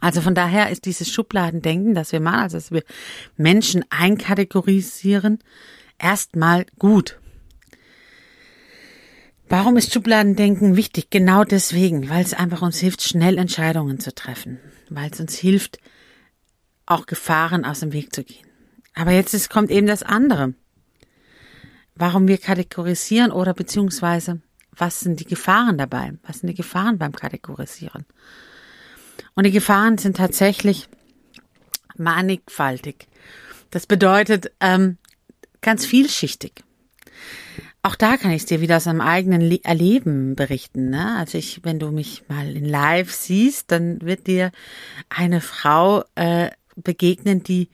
Also 0.00 0.20
von 0.20 0.34
daher 0.34 0.70
ist 0.70 0.84
dieses 0.84 1.10
Schubladendenken, 1.10 1.94
das 1.94 2.12
wir 2.12 2.20
machen, 2.20 2.40
also 2.40 2.56
dass 2.56 2.70
wir 2.70 2.84
Menschen 3.36 3.84
einkategorisieren, 3.90 5.38
erstmal 5.98 6.66
gut. 6.78 7.18
Warum 9.48 9.76
ist 9.76 9.92
Schubladendenken 9.92 10.76
wichtig? 10.76 11.08
Genau 11.10 11.42
deswegen, 11.42 12.10
weil 12.10 12.22
es 12.22 12.34
einfach 12.34 12.62
uns 12.62 12.78
hilft, 12.78 13.02
schnell 13.02 13.38
Entscheidungen 13.38 13.98
zu 13.98 14.14
treffen, 14.14 14.60
weil 14.90 15.10
es 15.10 15.20
uns 15.20 15.34
hilft, 15.34 15.78
auch 16.84 17.06
Gefahren 17.06 17.64
aus 17.64 17.80
dem 17.80 17.92
Weg 17.92 18.14
zu 18.14 18.24
gehen. 18.24 18.46
Aber 18.94 19.12
jetzt 19.12 19.32
ist, 19.32 19.48
kommt 19.48 19.70
eben 19.70 19.86
das 19.86 20.02
andere. 20.02 20.54
Warum 21.94 22.28
wir 22.28 22.38
kategorisieren 22.38 23.32
oder 23.32 23.54
beziehungsweise 23.54 24.40
was 24.76 25.00
sind 25.00 25.20
die 25.20 25.24
Gefahren 25.24 25.78
dabei? 25.78 26.12
Was 26.22 26.40
sind 26.40 26.48
die 26.48 26.54
Gefahren 26.54 26.98
beim 26.98 27.12
Kategorisieren? 27.12 28.04
Und 29.34 29.44
die 29.44 29.50
Gefahren 29.50 29.98
sind 29.98 30.16
tatsächlich 30.16 30.88
mannigfaltig. 31.96 33.08
Das 33.70 33.86
bedeutet 33.86 34.52
ähm, 34.60 34.98
ganz 35.60 35.84
vielschichtig. 35.84 36.64
Auch 37.82 37.94
da 37.94 38.16
kann 38.16 38.32
ich 38.32 38.44
dir 38.44 38.60
wieder 38.60 38.76
aus 38.76 38.86
einem 38.86 39.00
eigenen 39.00 39.40
Le 39.40 39.60
Erleben 39.62 40.34
berichten. 40.34 40.90
Ne? 40.90 41.16
Also 41.16 41.38
ich, 41.38 41.60
wenn 41.64 41.78
du 41.78 41.90
mich 41.90 42.24
mal 42.28 42.56
in 42.56 42.64
Live 42.64 43.12
siehst, 43.12 43.70
dann 43.70 44.02
wird 44.02 44.26
dir 44.26 44.50
eine 45.08 45.40
Frau 45.40 46.04
äh, 46.14 46.50
begegnen, 46.76 47.42
die 47.42 47.68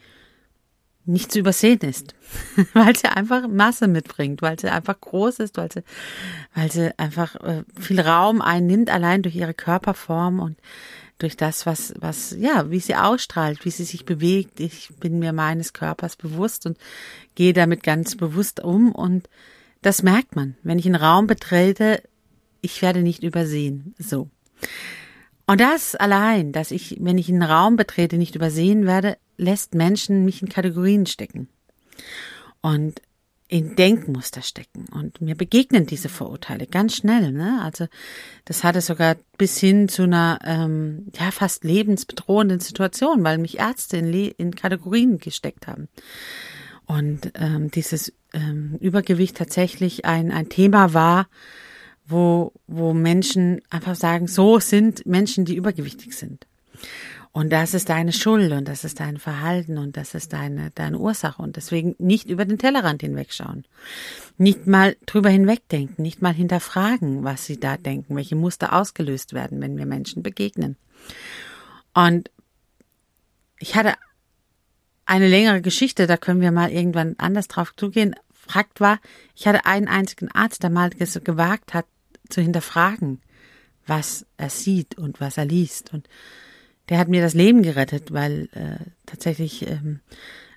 nicht 1.07 1.33
zu 1.33 1.39
übersehen 1.39 1.81
ist, 1.81 2.15
weil 2.75 2.97
sie 2.97 3.09
einfach 3.09 3.47
Masse 3.49 3.89
mitbringt, 3.89 4.43
weil 4.43 4.59
sie 4.59 4.69
einfach 4.69 4.99
groß 5.01 5.41
ist, 5.41 5.57
weil 5.57 5.71
sie, 5.71 5.83
weil 6.55 6.71
sie 6.71 6.99
einfach 6.99 7.35
äh, 7.37 7.65
viel 7.79 8.01
Raum 8.01 8.41
einnimmt, 8.41 8.91
allein 8.91 9.23
durch 9.23 9.35
ihre 9.35 9.55
Körperform 9.55 10.41
und 10.41 10.59
durch 11.19 11.37
das, 11.37 11.67
was, 11.67 11.95
was, 11.99 12.37
ja, 12.39 12.71
wie 12.71 12.81
sie 12.81 12.97
ausstrahlt, 12.97 13.65
wie 13.65 13.71
sie 13.71 13.85
sich 13.85 14.05
bewegt. 14.05 14.61
Ich 14.61 14.91
bin 14.99 15.19
mir 15.19 15.33
meines 15.33 15.73
Körpers 15.73 16.17
bewusst 16.17 16.67
und 16.67 16.77
gehe 17.35 17.53
damit 17.53 17.83
ganz 17.83 18.17
bewusst 18.17 18.61
um 18.61 18.93
und 18.93 19.29
das 19.83 20.03
merkt 20.03 20.35
man. 20.35 20.57
Wenn 20.63 20.79
ich 20.79 20.87
einen 20.87 20.95
Raum 20.95 21.27
betrete, 21.27 22.03
ich 22.63 22.81
werde 22.83 23.03
nicht 23.03 23.23
übersehen. 23.23 23.95
So. 23.99 24.31
Und 25.47 25.61
das 25.61 25.95
allein, 25.95 26.53
dass 26.53 26.71
ich, 26.71 26.97
wenn 27.01 27.19
ich 27.19 27.29
einen 27.29 27.43
Raum 27.43 27.77
betrete, 27.77 28.17
nicht 28.17 28.35
übersehen 28.35 28.87
werde, 28.87 29.19
lässt 29.37 29.75
Menschen 29.75 30.25
mich 30.25 30.41
in 30.41 30.49
Kategorien 30.49 31.07
stecken. 31.07 31.49
Und 32.63 33.03
in 33.49 33.77
Denkmuster 33.77 34.43
stecken. 34.43 34.87
Und 34.93 35.21
mir 35.21 35.35
begegnen 35.35 35.87
diese 35.87 36.09
Vorurteile 36.09 36.67
ganz 36.67 36.97
schnell. 36.97 37.31
Ne? 37.31 37.61
Also 37.63 37.87
das 38.45 38.65
hatte 38.65 38.81
sogar 38.81 39.17
bis 39.37 39.59
hin 39.59 39.89
zu 39.89 40.05
einer 40.05 40.39
ähm, 40.45 41.07
ja 41.19 41.31
fast 41.31 41.65
lebensbedrohenden 41.65 42.61
Situation, 42.61 43.23
weil 43.23 43.39
mich 43.39 43.59
Ärzte 43.59 43.99
in, 43.99 44.11
Le 44.11 44.29
in 44.29 44.55
Kategorien 44.55 45.19
gesteckt 45.19 45.67
haben. 45.67 45.89
Und 46.87 47.33
ähm, 47.35 47.71
dieses 47.71 48.13
ähm, 48.33 48.77
Übergewicht 48.81 49.37
tatsächlich 49.37 50.05
ein, 50.05 50.31
ein 50.31 50.49
Thema 50.49 50.93
war, 50.95 51.29
wo, 52.07 52.53
wo 52.67 52.93
Menschen 52.93 53.63
einfach 53.71 53.95
sagen, 53.95 54.27
so 54.27 54.59
sind 54.59 55.07
Menschen, 55.07 55.45
die 55.45 55.57
übergewichtig 55.57 56.15
sind. 56.15 56.47
Und 57.37 57.51
das 57.51 57.75
ist 57.75 57.89
deine 57.89 58.13
Schuld 58.13 58.53
und 58.53 58.69
das 58.69 58.85
ist 58.85 59.01
dein 59.01 59.19
Verhalten 59.19 59.77
und 59.77 59.97
das 59.97 60.15
ist 60.15 60.33
deine, 60.33 60.71
deine 60.71 61.01
Ursache. 61.01 61.43
Und 61.43 61.57
deswegen 61.57 61.97
nicht 61.99 62.29
über 62.29 62.45
den 62.45 62.59
Tellerrand 62.59 63.03
hinwegschauen. 63.03 63.65
Nicht 64.39 64.69
mal 64.69 64.97
drüber 65.05 65.31
hinwegdenken, 65.31 66.01
nicht 66.01 66.23
mal 66.23 66.33
hinterfragen, 66.33 67.25
was 67.25 67.45
sie 67.45 67.59
da 67.59 67.77
denken, 67.77 68.15
welche 68.15 68.37
Muster 68.37 68.73
ausgelöst 68.73 69.33
werden, 69.33 69.61
wenn 69.61 69.77
wir 69.77 69.85
Menschen 69.85 70.23
begegnen. 70.23 70.77
Und 71.93 72.31
ich 73.59 73.75
hatte 73.75 73.95
eine 75.05 75.27
längere 75.27 75.61
Geschichte, 75.61 76.07
da 76.07 76.17
können 76.17 76.41
wir 76.41 76.53
mal 76.53 76.71
irgendwann 76.71 77.17
anders 77.19 77.49
drauf 77.49 77.75
zugehen. 77.75 78.15
Fakt 78.31 78.81
war, 78.81 79.01
ich 79.35 79.49
hatte 79.49 79.67
einen 79.67 79.89
einzigen 79.89 80.31
Arzt, 80.31 80.63
der 80.63 80.71
mal 80.71 80.91
gewagt 80.91 81.75
hat, 81.75 81.87
zu 82.29 82.41
hinterfragen, 82.41 83.21
was 83.89 84.25
er 84.37 84.51
sieht 84.51 84.97
und 84.97 85.21
was 85.21 85.37
er 85.37 85.47
liest. 85.47 85.93
Und 85.93 86.09
der 86.89 86.99
hat 86.99 87.09
mir 87.09 87.23
das 87.23 87.35
Leben 87.35 87.63
gerettet, 87.63 88.13
weil 88.13 88.49
äh, 88.53 88.85
tatsächlich 89.07 89.67
ähm, 89.67 90.01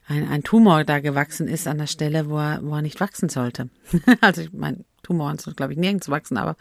ein, 0.07 0.27
ein 0.27 0.43
Tumor 0.43 0.83
da 0.83 0.99
gewachsen 0.99 1.47
ist 1.47 1.67
an 1.67 1.77
der 1.77 1.87
Stelle, 1.87 2.29
wo 2.29 2.37
er, 2.37 2.59
wo 2.63 2.75
er 2.75 2.81
nicht 2.81 2.99
wachsen 2.99 3.29
sollte. 3.29 3.69
also 4.21 4.41
ich 4.41 4.53
mein 4.53 4.85
Tumoren 5.03 5.39
sind, 5.39 5.57
glaube 5.57 5.73
ich, 5.73 5.79
nirgends 5.79 6.09
wachsen, 6.09 6.37
aber 6.37 6.55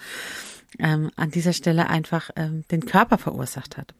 ähm, 0.78 1.11
an 1.16 1.30
dieser 1.30 1.52
Stelle 1.52 1.88
einfach 1.88 2.30
ähm, 2.37 2.64
den 2.70 2.87
Körper 2.87 3.18
verursacht 3.18 3.76
hat. 3.76 3.94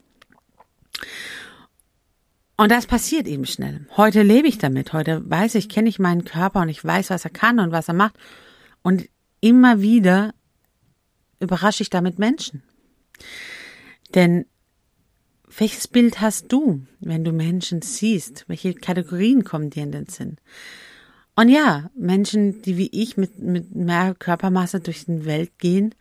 Und 2.57 2.71
das 2.71 2.87
passiert 2.87 3.27
eben 3.27 3.45
schnell. 3.45 3.87
Heute 3.97 4.23
lebe 4.23 4.49
ich 4.49 4.59
damit. 4.59 4.93
Heute 4.93 5.29
weiß 5.29 5.57
ich, 5.57 5.69
kenne 5.69 5.89
ich 5.89 5.99
meinen 5.99 6.25
Körper 6.25 6.61
und 6.61 6.69
ich 6.69 6.83
weiß, 6.83 7.11
was 7.11 7.25
er 7.25 7.31
kann 7.31 7.59
und 7.59 7.71
was 7.71 7.89
er 7.89 7.95
macht. 7.95 8.15
Und 8.83 9.09
immer 9.41 9.83
wieder 9.83 10.33
überrasche 11.39 11.83
ich 11.83 11.91
damit 11.91 12.19
Menschen. 12.19 12.63
Denn 14.15 14.47
welches 15.59 15.89
Bild 15.89 16.21
hast 16.21 16.53
du, 16.53 16.83
wenn 17.01 17.25
du 17.25 17.33
Menschen 17.33 17.83
siehst? 17.83 18.45
Welche 18.49 18.75
Kategorien 18.75 19.45
kommen 19.45 19.71
dir 19.71 19.83
in 19.83 19.93
den 19.93 20.07
Sinn? 20.07 20.37
Und 21.35 21.49
ja, 21.49 21.91
Menschen, 21.95 22.63
die 22.63 22.77
wie 22.79 22.91
ich 22.93 23.17
mit, 23.17 23.39
mit 23.39 23.75
mehr 23.75 24.15
Körpermasse 24.19 24.81
durch 24.81 25.05
die 25.05 25.25
Welt 25.25 25.59
gehen, 25.59 25.95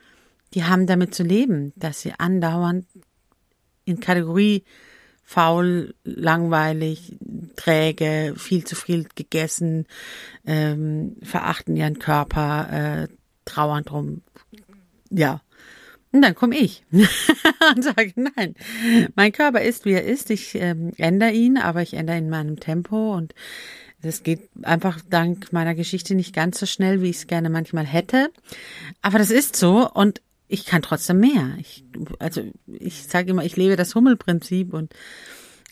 die 0.54 0.64
haben 0.64 0.88
damit 0.88 1.14
zu 1.14 1.24
leben, 1.24 1.74
dass 1.76 2.02
sie 2.02 2.14
andauernd 2.18 2.86
in 3.84 4.00
Kategorie 4.00 4.64
faul, 5.24 5.96
langweilig, 6.04 7.18
träge, 7.56 8.36
viel 8.38 8.64
zu 8.64 8.76
viel 8.76 9.08
gegessen, 9.16 9.88
ähm, 10.46 11.18
verachten 11.24 11.76
ihren 11.76 12.00
Körper, 12.00 13.04
äh, 13.04 13.08
trauern 13.44 13.84
drum. 13.84 14.22
Ja. 15.10 15.42
Und 16.16 16.22
dann 16.22 16.34
komme 16.34 16.56
ich 16.56 16.82
und 16.92 17.84
sage, 17.84 18.14
nein, 18.16 18.56
mein 19.16 19.34
Körper 19.34 19.62
ist, 19.62 19.84
wie 19.84 19.92
er 19.92 20.06
ist. 20.06 20.30
Ich 20.30 20.56
ähm, 20.56 20.94
ändere 20.96 21.32
ihn, 21.32 21.58
aber 21.58 21.82
ich 21.82 21.94
ändere 21.94 22.18
in 22.18 22.30
meinem 22.30 22.58
Tempo 22.58 23.14
und 23.14 23.36
das 24.02 24.24
geht 24.24 24.48
einfach 24.62 25.02
dank 25.10 25.52
meiner 25.52 25.76
Geschichte 25.76 26.16
nicht 26.16 26.34
ganz 26.34 26.58
so 26.58 26.66
schnell, 26.66 27.02
wie 27.02 27.10
ich 27.10 27.18
es 27.18 27.28
gerne 27.28 27.50
manchmal 27.50 27.86
hätte. 27.86 28.32
Aber 29.02 29.18
das 29.18 29.30
ist 29.30 29.58
so 29.58 29.92
und 29.92 30.22
ich 30.48 30.66
kann 30.66 30.82
trotzdem 30.82 31.20
mehr. 31.20 31.56
Ich, 31.60 31.84
also 32.20 32.44
ich 32.66 33.04
sage 33.04 33.32
immer, 33.32 33.44
ich 33.44 33.58
lebe 33.58 33.76
das 33.76 33.94
Hummelprinzip 33.94 34.74
und 34.74 34.94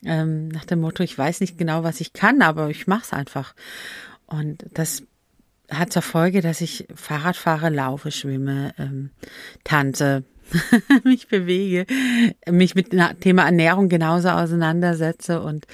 ähm, 0.03 0.49
nach 0.49 0.65
dem 0.65 0.81
Motto, 0.81 1.03
ich 1.03 1.17
weiß 1.17 1.39
nicht 1.39 1.57
genau, 1.57 1.83
was 1.83 2.01
ich 2.01 2.11
kann, 2.11 2.41
aber 2.41 2.69
ich 2.69 2.85
mache 2.85 3.03
es 3.03 3.13
einfach. 3.13 3.55
Und 4.25 4.65
das 4.73 5.03
hat 5.69 5.93
zur 5.93 6.01
Folge, 6.01 6.41
dass 6.41 6.59
ich 6.59 6.85
Fahrrad 6.93 7.37
fahre, 7.37 7.69
laufe, 7.69 8.11
schwimme, 8.11 8.73
ähm, 8.77 9.11
tanze, 9.63 10.25
mich 11.03 11.27
bewege, 11.27 11.85
mich 12.49 12.75
mit 12.75 12.93
dem 12.93 13.19
Thema 13.19 13.45
Ernährung 13.45 13.89
genauso 13.89 14.29
auseinandersetze 14.29 15.41
und 15.41 15.65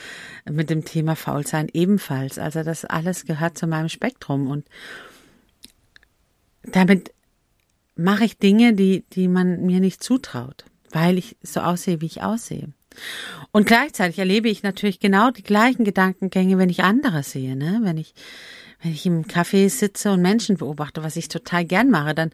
mit 0.50 0.70
dem 0.70 0.86
Thema 0.86 1.16
Faulsein 1.16 1.68
ebenfalls. 1.72 2.40
Also 2.40 2.64
das 2.64 2.86
alles 2.86 3.26
gehört 3.26 3.58
zu 3.58 3.68
meinem 3.68 3.90
Spektrum 3.90 4.48
und 4.48 4.66
damit 6.64 7.14
mache 7.96 8.24
ich 8.24 8.38
Dinge, 8.38 8.74
die, 8.74 9.04
die 9.14 9.28
man 9.28 9.66
mir 9.66 9.80
nicht 9.80 10.04
zutraut, 10.04 10.66
weil 10.92 11.18
ich 11.18 11.38
so 11.42 11.60
aussehe, 11.60 12.02
wie 12.02 12.06
ich 12.06 12.22
aussehe. 12.22 12.70
Und 13.52 13.68
gleichzeitig 13.68 14.20
erlebe 14.20 14.50
ich 14.50 14.64
natürlich 14.64 15.00
genau 15.00 15.32
die 15.32 15.44
gleichen 15.44 15.84
Gedankengänge, 15.84 16.58
wenn 16.58 16.70
ich 16.70 16.84
andere 16.84 17.24
sehe, 17.24 17.56
ne? 17.56 17.80
Wenn 17.84 17.98
ich, 17.98 18.14
wenn 18.82 18.92
ich 18.92 19.06
im 19.06 19.26
Café 19.26 19.70
sitze 19.70 20.12
und 20.12 20.22
Menschen 20.22 20.58
beobachte, 20.58 21.04
was 21.04 21.16
ich 21.16 21.28
total 21.28 21.66
gern 21.66 21.90
mache, 21.90 22.16
dann 22.16 22.32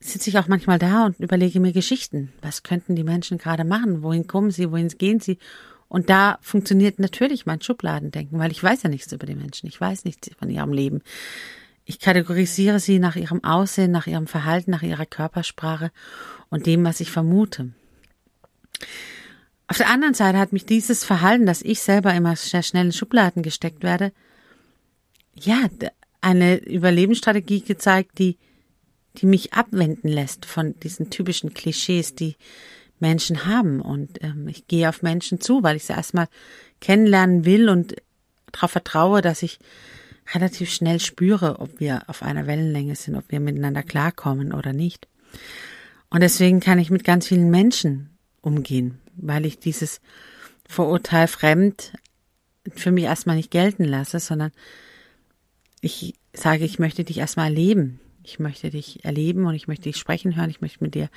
sitze 0.00 0.30
ich 0.30 0.38
auch 0.38 0.48
manchmal 0.48 0.78
da 0.78 1.06
und 1.06 1.18
überlege 1.18 1.60
mir 1.60 1.72
Geschichten. 1.72 2.32
Was 2.42 2.62
könnten 2.62 2.96
die 2.96 3.04
Menschen 3.04 3.38
gerade 3.38 3.64
machen? 3.64 4.02
Wohin 4.02 4.26
kommen 4.26 4.50
sie? 4.50 4.70
Wohin 4.70 4.88
gehen 4.88 5.20
sie? 5.20 5.38
Und 5.88 6.10
da 6.10 6.38
funktioniert 6.42 6.98
natürlich 6.98 7.46
mein 7.46 7.62
Schubladendenken, 7.62 8.38
weil 8.38 8.52
ich 8.52 8.62
weiß 8.62 8.82
ja 8.82 8.90
nichts 8.90 9.12
über 9.12 9.26
die 9.26 9.34
Menschen. 9.34 9.66
Ich 9.66 9.80
weiß 9.80 10.04
nichts 10.04 10.30
von 10.38 10.50
ihrem 10.50 10.72
Leben. 10.72 11.02
Ich 11.84 11.98
kategorisiere 11.98 12.80
sie 12.80 12.98
nach 12.98 13.16
ihrem 13.16 13.42
Aussehen, 13.42 13.90
nach 13.90 14.06
ihrem 14.06 14.26
Verhalten, 14.26 14.70
nach 14.70 14.82
ihrer 14.82 15.06
Körpersprache 15.06 15.90
und 16.50 16.66
dem, 16.66 16.84
was 16.84 17.00
ich 17.00 17.10
vermute. 17.10 17.72
Auf 19.66 19.78
der 19.78 19.88
anderen 19.88 20.14
Seite 20.14 20.38
hat 20.38 20.52
mich 20.52 20.66
dieses 20.66 21.04
Verhalten, 21.04 21.46
dass 21.46 21.62
ich 21.62 21.80
selber 21.80 22.12
immer 22.14 22.36
sehr 22.36 22.62
schnell 22.62 22.86
in 22.86 22.92
Schubladen 22.92 23.42
gesteckt 23.42 23.82
werde, 23.82 24.12
ja, 25.34 25.68
eine 26.20 26.56
Überlebensstrategie 26.56 27.62
gezeigt, 27.62 28.18
die, 28.18 28.38
die 29.20 29.26
mich 29.26 29.52
abwenden 29.52 30.08
lässt 30.08 30.46
von 30.46 30.78
diesen 30.80 31.10
typischen 31.10 31.54
Klischees, 31.54 32.14
die 32.14 32.36
Menschen 33.00 33.46
haben. 33.46 33.80
Und 33.80 34.22
ähm, 34.22 34.48
ich 34.48 34.66
gehe 34.66 34.88
auf 34.88 35.02
Menschen 35.02 35.40
zu, 35.40 35.62
weil 35.62 35.76
ich 35.76 35.84
sie 35.84 35.92
erstmal 35.92 36.28
kennenlernen 36.80 37.44
will 37.44 37.68
und 37.68 37.96
darauf 38.52 38.70
vertraue, 38.70 39.20
dass 39.20 39.42
ich 39.42 39.58
relativ 40.34 40.70
schnell 40.70 41.00
spüre, 41.00 41.58
ob 41.60 41.80
wir 41.80 42.02
auf 42.06 42.22
einer 42.22 42.46
Wellenlänge 42.46 42.96
sind, 42.96 43.16
ob 43.16 43.30
wir 43.30 43.40
miteinander 43.40 43.82
klarkommen 43.82 44.52
oder 44.52 44.72
nicht. 44.72 45.08
Und 46.10 46.22
deswegen 46.22 46.60
kann 46.60 46.78
ich 46.78 46.90
mit 46.90 47.04
ganz 47.04 47.26
vielen 47.26 47.50
Menschen 47.50 48.10
umgehen, 48.40 48.98
weil 49.16 49.46
ich 49.46 49.58
dieses 49.58 50.00
Vorurteil 50.68 51.28
fremd 51.28 51.92
für 52.74 52.90
mich 52.90 53.04
erstmal 53.04 53.36
nicht 53.36 53.50
gelten 53.50 53.84
lasse, 53.84 54.20
sondern 54.20 54.52
ich 55.80 56.14
sage, 56.32 56.64
ich 56.64 56.78
möchte 56.78 57.04
dich 57.04 57.18
erstmal 57.18 57.46
erleben. 57.46 58.00
Ich 58.28 58.38
möchte 58.38 58.68
dich 58.68 59.04
erleben 59.04 59.46
und 59.46 59.54
ich 59.54 59.68
möchte 59.68 59.84
dich 59.84 59.96
sprechen 59.96 60.36
hören. 60.36 60.50
Ich 60.50 60.60
möchte 60.60 60.84
mit 60.84 60.94
dir 60.94 61.08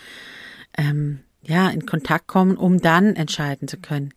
ähm, 0.77 1.19
ja 1.41 1.69
in 1.69 1.85
Kontakt 1.85 2.27
kommen, 2.27 2.55
um 2.55 2.79
dann 2.79 3.17
entscheiden 3.17 3.67
zu 3.67 3.77
können. 3.77 4.13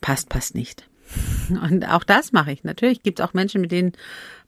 Passt, 0.00 0.30
passt 0.30 0.54
nicht. 0.54 0.88
Und 1.50 1.88
auch 1.88 2.04
das 2.04 2.32
mache 2.32 2.52
ich. 2.52 2.64
Natürlich 2.64 3.02
gibt 3.02 3.20
es 3.20 3.26
auch 3.26 3.34
Menschen, 3.34 3.60
mit 3.60 3.70
denen 3.70 3.92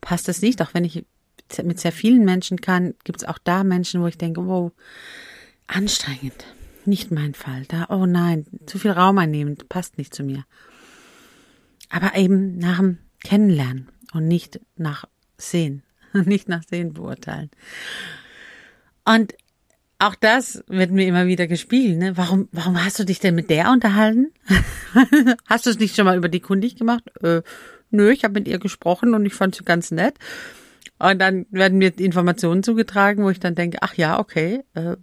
passt 0.00 0.28
es 0.28 0.40
nicht. 0.40 0.62
Auch 0.62 0.72
wenn 0.72 0.84
ich 0.84 1.04
mit 1.62 1.78
sehr 1.78 1.92
vielen 1.92 2.24
Menschen 2.24 2.60
kann, 2.60 2.94
gibt 3.04 3.20
es 3.20 3.28
auch 3.28 3.38
da 3.38 3.64
Menschen, 3.64 4.00
wo 4.00 4.06
ich 4.06 4.18
denke, 4.18 4.46
wow, 4.46 4.72
anstrengend. 5.66 6.46
Nicht 6.86 7.10
mein 7.10 7.34
Fall. 7.34 7.64
Da, 7.68 7.86
oh 7.90 8.06
nein, 8.06 8.46
zu 8.66 8.78
viel 8.78 8.92
Raum 8.92 9.18
einnehmen, 9.18 9.56
passt 9.68 9.98
nicht 9.98 10.14
zu 10.14 10.22
mir. 10.22 10.44
Aber 11.90 12.16
eben 12.16 12.58
nach 12.58 12.78
dem 12.78 12.98
Kennenlernen 13.22 13.88
und 14.12 14.26
nicht 14.26 14.60
nach 14.76 15.04
Sehen. 15.36 15.82
Nicht 16.24 16.48
nach 16.48 16.62
Sehen 16.62 16.92
beurteilen. 16.94 17.50
Und 19.04 19.34
auch 19.98 20.14
das 20.14 20.62
wird 20.66 20.90
mir 20.90 21.06
immer 21.06 21.26
wieder 21.26 21.46
gespielt. 21.46 21.98
Ne? 21.98 22.16
Warum, 22.16 22.48
warum 22.52 22.82
hast 22.82 22.98
du 22.98 23.04
dich 23.04 23.18
denn 23.18 23.34
mit 23.34 23.48
der 23.48 23.70
unterhalten? 23.70 24.32
hast 25.46 25.66
du 25.66 25.70
es 25.70 25.78
nicht 25.78 25.96
schon 25.96 26.04
mal 26.04 26.18
über 26.18 26.28
die 26.28 26.40
kundig 26.40 26.76
gemacht? 26.76 27.04
Äh, 27.22 27.42
nö, 27.90 28.10
ich 28.10 28.24
habe 28.24 28.34
mit 28.34 28.46
ihr 28.46 28.58
gesprochen 28.58 29.14
und 29.14 29.24
ich 29.24 29.32
fand 29.32 29.54
sie 29.54 29.64
ganz 29.64 29.90
nett. 29.90 30.16
Und 30.98 31.18
dann 31.18 31.46
werden 31.50 31.78
mir 31.78 31.98
Informationen 31.98 32.62
zugetragen, 32.62 33.24
wo 33.24 33.30
ich 33.30 33.40
dann 33.40 33.54
denke, 33.54 33.78
ach 33.80 33.94
ja, 33.94 34.18
okay, 34.18 34.64
äh, 34.74 34.96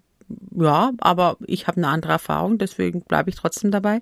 ja, 0.56 0.92
aber 1.00 1.38
ich 1.46 1.68
habe 1.68 1.78
eine 1.78 1.88
andere 1.88 2.14
Erfahrung, 2.14 2.58
deswegen 2.58 3.02
bleibe 3.02 3.30
ich 3.30 3.36
trotzdem 3.36 3.72
dabei. 3.72 4.00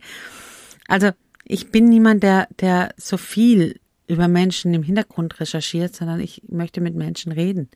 Also 0.88 1.12
ich 1.46 1.72
bin 1.72 1.86
niemand, 1.86 2.24
der, 2.24 2.48
der 2.60 2.94
so 2.98 3.18
viel 3.18 3.80
über 4.08 4.28
Menschen 4.28 4.74
im 4.74 4.84
Hintergrund 4.84 5.40
recherchiert, 5.40 5.96
sondern 5.96 6.20
ich 6.20 6.42
möchte 6.48 6.82
mit 6.82 6.96
Menschen 6.96 7.32
reden. 7.32 7.70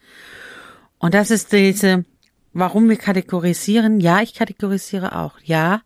Und 0.97 1.13
das 1.13 1.31
ist 1.31 1.51
diese 1.51 2.05
Warum 2.57 2.87
wir 2.87 2.95
kategorisieren? 2.95 3.99
Ja, 3.99 4.21
ich 4.21 4.33
kategorisiere 4.33 5.17
auch. 5.17 5.33
Ja, 5.43 5.81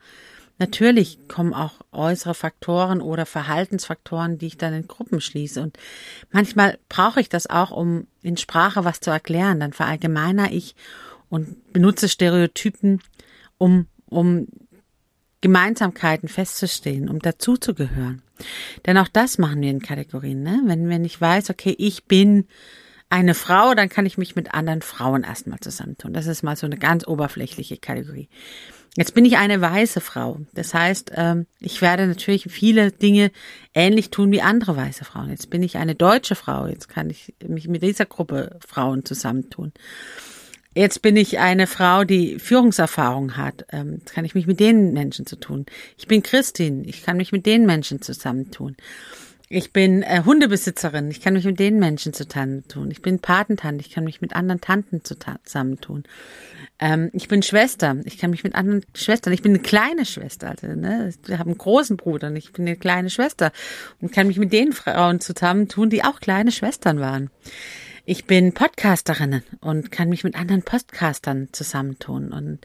natürlich 0.60 1.18
kommen 1.28 1.56
auch 1.56 1.82
äußere 1.92 2.36
Faktoren 2.36 3.02
oder 3.02 3.26
Verhaltensfaktoren, 3.26 4.38
die 4.38 4.46
ich 4.46 4.58
dann 4.58 4.76
in 4.76 4.88
Gruppen 4.88 5.20
schließe. 5.20 5.64
Und 5.64 5.80
manchmal 6.30 6.78
brauche 6.88 7.22
ich 7.22 7.28
das 7.28 7.48
auch, 7.48 7.72
um 7.72 8.06
in 8.22 8.38
Sprache 8.38 8.86
was 8.86 9.00
zu 9.00 9.10
erklären. 9.10 9.60
Dann 9.60 9.74
verallgemeiner 9.74 10.52
ich 10.52 10.76
und 11.28 11.74
benutze 11.74 12.08
Stereotypen, 12.08 13.02
um, 13.58 13.88
um 14.06 14.46
Gemeinsamkeiten 15.42 16.30
festzustehen, 16.30 17.10
um 17.10 17.18
dazuzugehören. 17.18 18.22
Denn 18.86 18.98
auch 18.98 19.08
das 19.08 19.38
machen 19.38 19.62
wir 19.62 19.70
in 19.70 19.82
Kategorien. 19.82 20.44
Ne? 20.44 20.62
Wenn, 20.66 20.90
wenn 20.90 21.06
ich 21.06 21.20
weiß, 21.20 21.50
okay, 21.50 21.76
ich 21.78 22.06
bin 22.06 22.48
eine 23.10 23.34
Frau, 23.34 23.74
dann 23.74 23.90
kann 23.90 24.06
ich 24.06 24.18
mich 24.18 24.36
mit 24.36 24.54
anderen 24.54 24.82
Frauen 24.82 25.24
erstmal 25.24 25.60
zusammentun. 25.60 26.14
Das 26.14 26.28
ist 26.28 26.44
mal 26.44 26.56
so 26.56 26.68
eine 26.68 26.78
ganz 26.78 27.08
oberflächliche 27.08 27.78
Kategorie. 27.78 28.30
Jetzt 28.96 29.14
bin 29.14 29.26
ich 29.26 29.38
eine 29.38 29.62
weiße 29.62 30.02
Frau. 30.02 30.40
Das 30.54 30.74
heißt, 30.74 31.12
ähm, 31.16 31.46
ich 31.60 31.82
werde 31.82 32.08
natürlich 32.08 32.48
viele 32.50 32.92
Dinge 32.92 33.32
ähnlich 33.74 34.10
tun 34.10 34.32
wie 34.32 34.42
andere 34.42 34.76
weiße 34.76 35.06
Frauen. 35.06 35.30
Jetzt 35.30 35.50
bin 35.50 35.64
ich 35.64 35.78
eine 35.78 35.96
deutsche 35.96 36.36
Frau. 36.36 36.68
Jetzt 36.68 36.90
kann 36.90 37.10
ich 37.10 37.34
mich 37.48 37.68
mit 37.68 37.84
dieser 37.84 38.06
Gruppe 38.06 38.60
Frauen 38.68 39.06
zusammentun. 39.06 39.74
Jetzt 40.80 41.02
bin 41.02 41.18
ich 41.18 41.40
eine 41.40 41.68
Frau, 41.68 42.06
die 42.06 42.40
Führungserfahrung 42.40 43.36
hat. 43.36 43.66
Ähm, 43.70 43.98
jetzt 44.00 44.14
kann 44.14 44.24
ich 44.24 44.34
mich 44.34 44.48
mit 44.48 44.62
den 44.62 44.94
Menschen 44.94 45.26
zu 45.26 45.36
tun. 45.36 45.66
Ich 45.98 46.08
bin 46.08 46.24
Christin. 46.24 46.86
Ich 46.86 47.04
kann 47.04 47.18
mich 47.18 47.34
mit 47.34 47.46
den 47.46 47.66
Menschen 47.66 48.02
zusammentun. 48.02 48.78
Ich 49.50 49.74
bin 49.74 50.04
äh, 50.04 50.22
Hundebesitzerin. 50.24 51.12
Ich 51.12 51.20
kann 51.20 51.34
mich 51.34 51.44
mit 51.44 51.60
den 51.60 51.80
Menschen 51.80 52.14
zusammentun. 52.14 52.92
Ich 52.92 53.02
bin 53.02 53.20
Patentante. 53.20 53.86
Ich 53.86 53.92
kann 53.92 54.06
mich 54.06 54.22
mit 54.22 54.34
anderen 54.38 54.62
Tanten 54.62 55.02
zusammentun. 55.04 56.06
Ähm, 56.80 57.10
ich 57.12 57.28
bin 57.28 57.44
Schwester. 57.44 57.98
Ich 58.06 58.18
kann 58.18 58.30
mich 58.30 58.46
mit 58.46 58.56
anderen 58.56 58.86
Schwestern. 58.96 59.34
Ich 59.34 59.42
bin 59.42 59.52
eine 59.52 59.62
kleine 59.62 60.06
Schwester. 60.06 60.52
Also, 60.52 60.68
ne, 60.68 61.14
wir 61.26 61.40
haben 61.40 61.50
einen 61.50 61.58
großen 61.58 61.98
Bruder 61.98 62.30
und 62.30 62.38
ich 62.38 62.54
bin 62.54 62.66
eine 62.66 62.78
kleine 62.78 63.10
Schwester 63.10 63.52
und 64.00 64.14
kann 64.14 64.28
mich 64.28 64.38
mit 64.38 64.54
den 64.54 64.72
Frauen 64.72 65.20
zusammentun, 65.20 65.90
die 65.90 66.06
auch 66.06 66.22
kleine 66.22 66.54
Schwestern 66.54 67.02
waren. 67.02 67.32
Ich 68.12 68.26
bin 68.26 68.54
Podcasterin 68.54 69.44
und 69.62 69.92
kann 69.92 70.10
mich 70.10 70.24
mit 70.24 70.34
anderen 70.34 70.64
Podcastern 70.64 71.50
zusammentun 71.52 72.34
und 72.34 72.58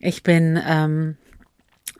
ich 0.00 0.24
bin 0.24 0.60
ähm, 0.66 1.16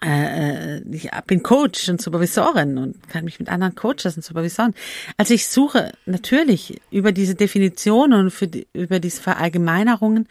äh, 0.03 0.81
ich 0.81 1.09
bin 1.29 1.45
Coach 1.45 1.89
und 1.89 2.03
Supervisorin 2.03 2.77
und 2.77 3.09
kann 3.09 3.25
mich 3.25 3.39
mit 3.39 3.51
anderen 3.51 3.77
Coaches 3.77 4.17
und 4.17 4.25
Supervisoren. 4.25 4.75
Also 5.17 5.33
ich 5.33 5.47
suche 5.47 5.93
natürlich 6.07 6.81
über 6.91 7.13
diese 7.13 7.37
Definitionen 7.37 8.19
und 8.25 8.31
für 8.33 8.49
die, 8.49 8.67
über 8.73 8.99
diese 8.99 9.23
Verallgemeinerungen 9.23 10.27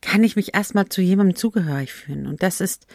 kann 0.00 0.24
ich 0.24 0.34
mich 0.34 0.54
erstmal 0.54 0.88
zu 0.88 1.02
jemandem 1.02 1.36
zugehörig 1.36 1.92
fühlen. 1.92 2.26
Und 2.26 2.42
das 2.42 2.60
ist 2.60 2.88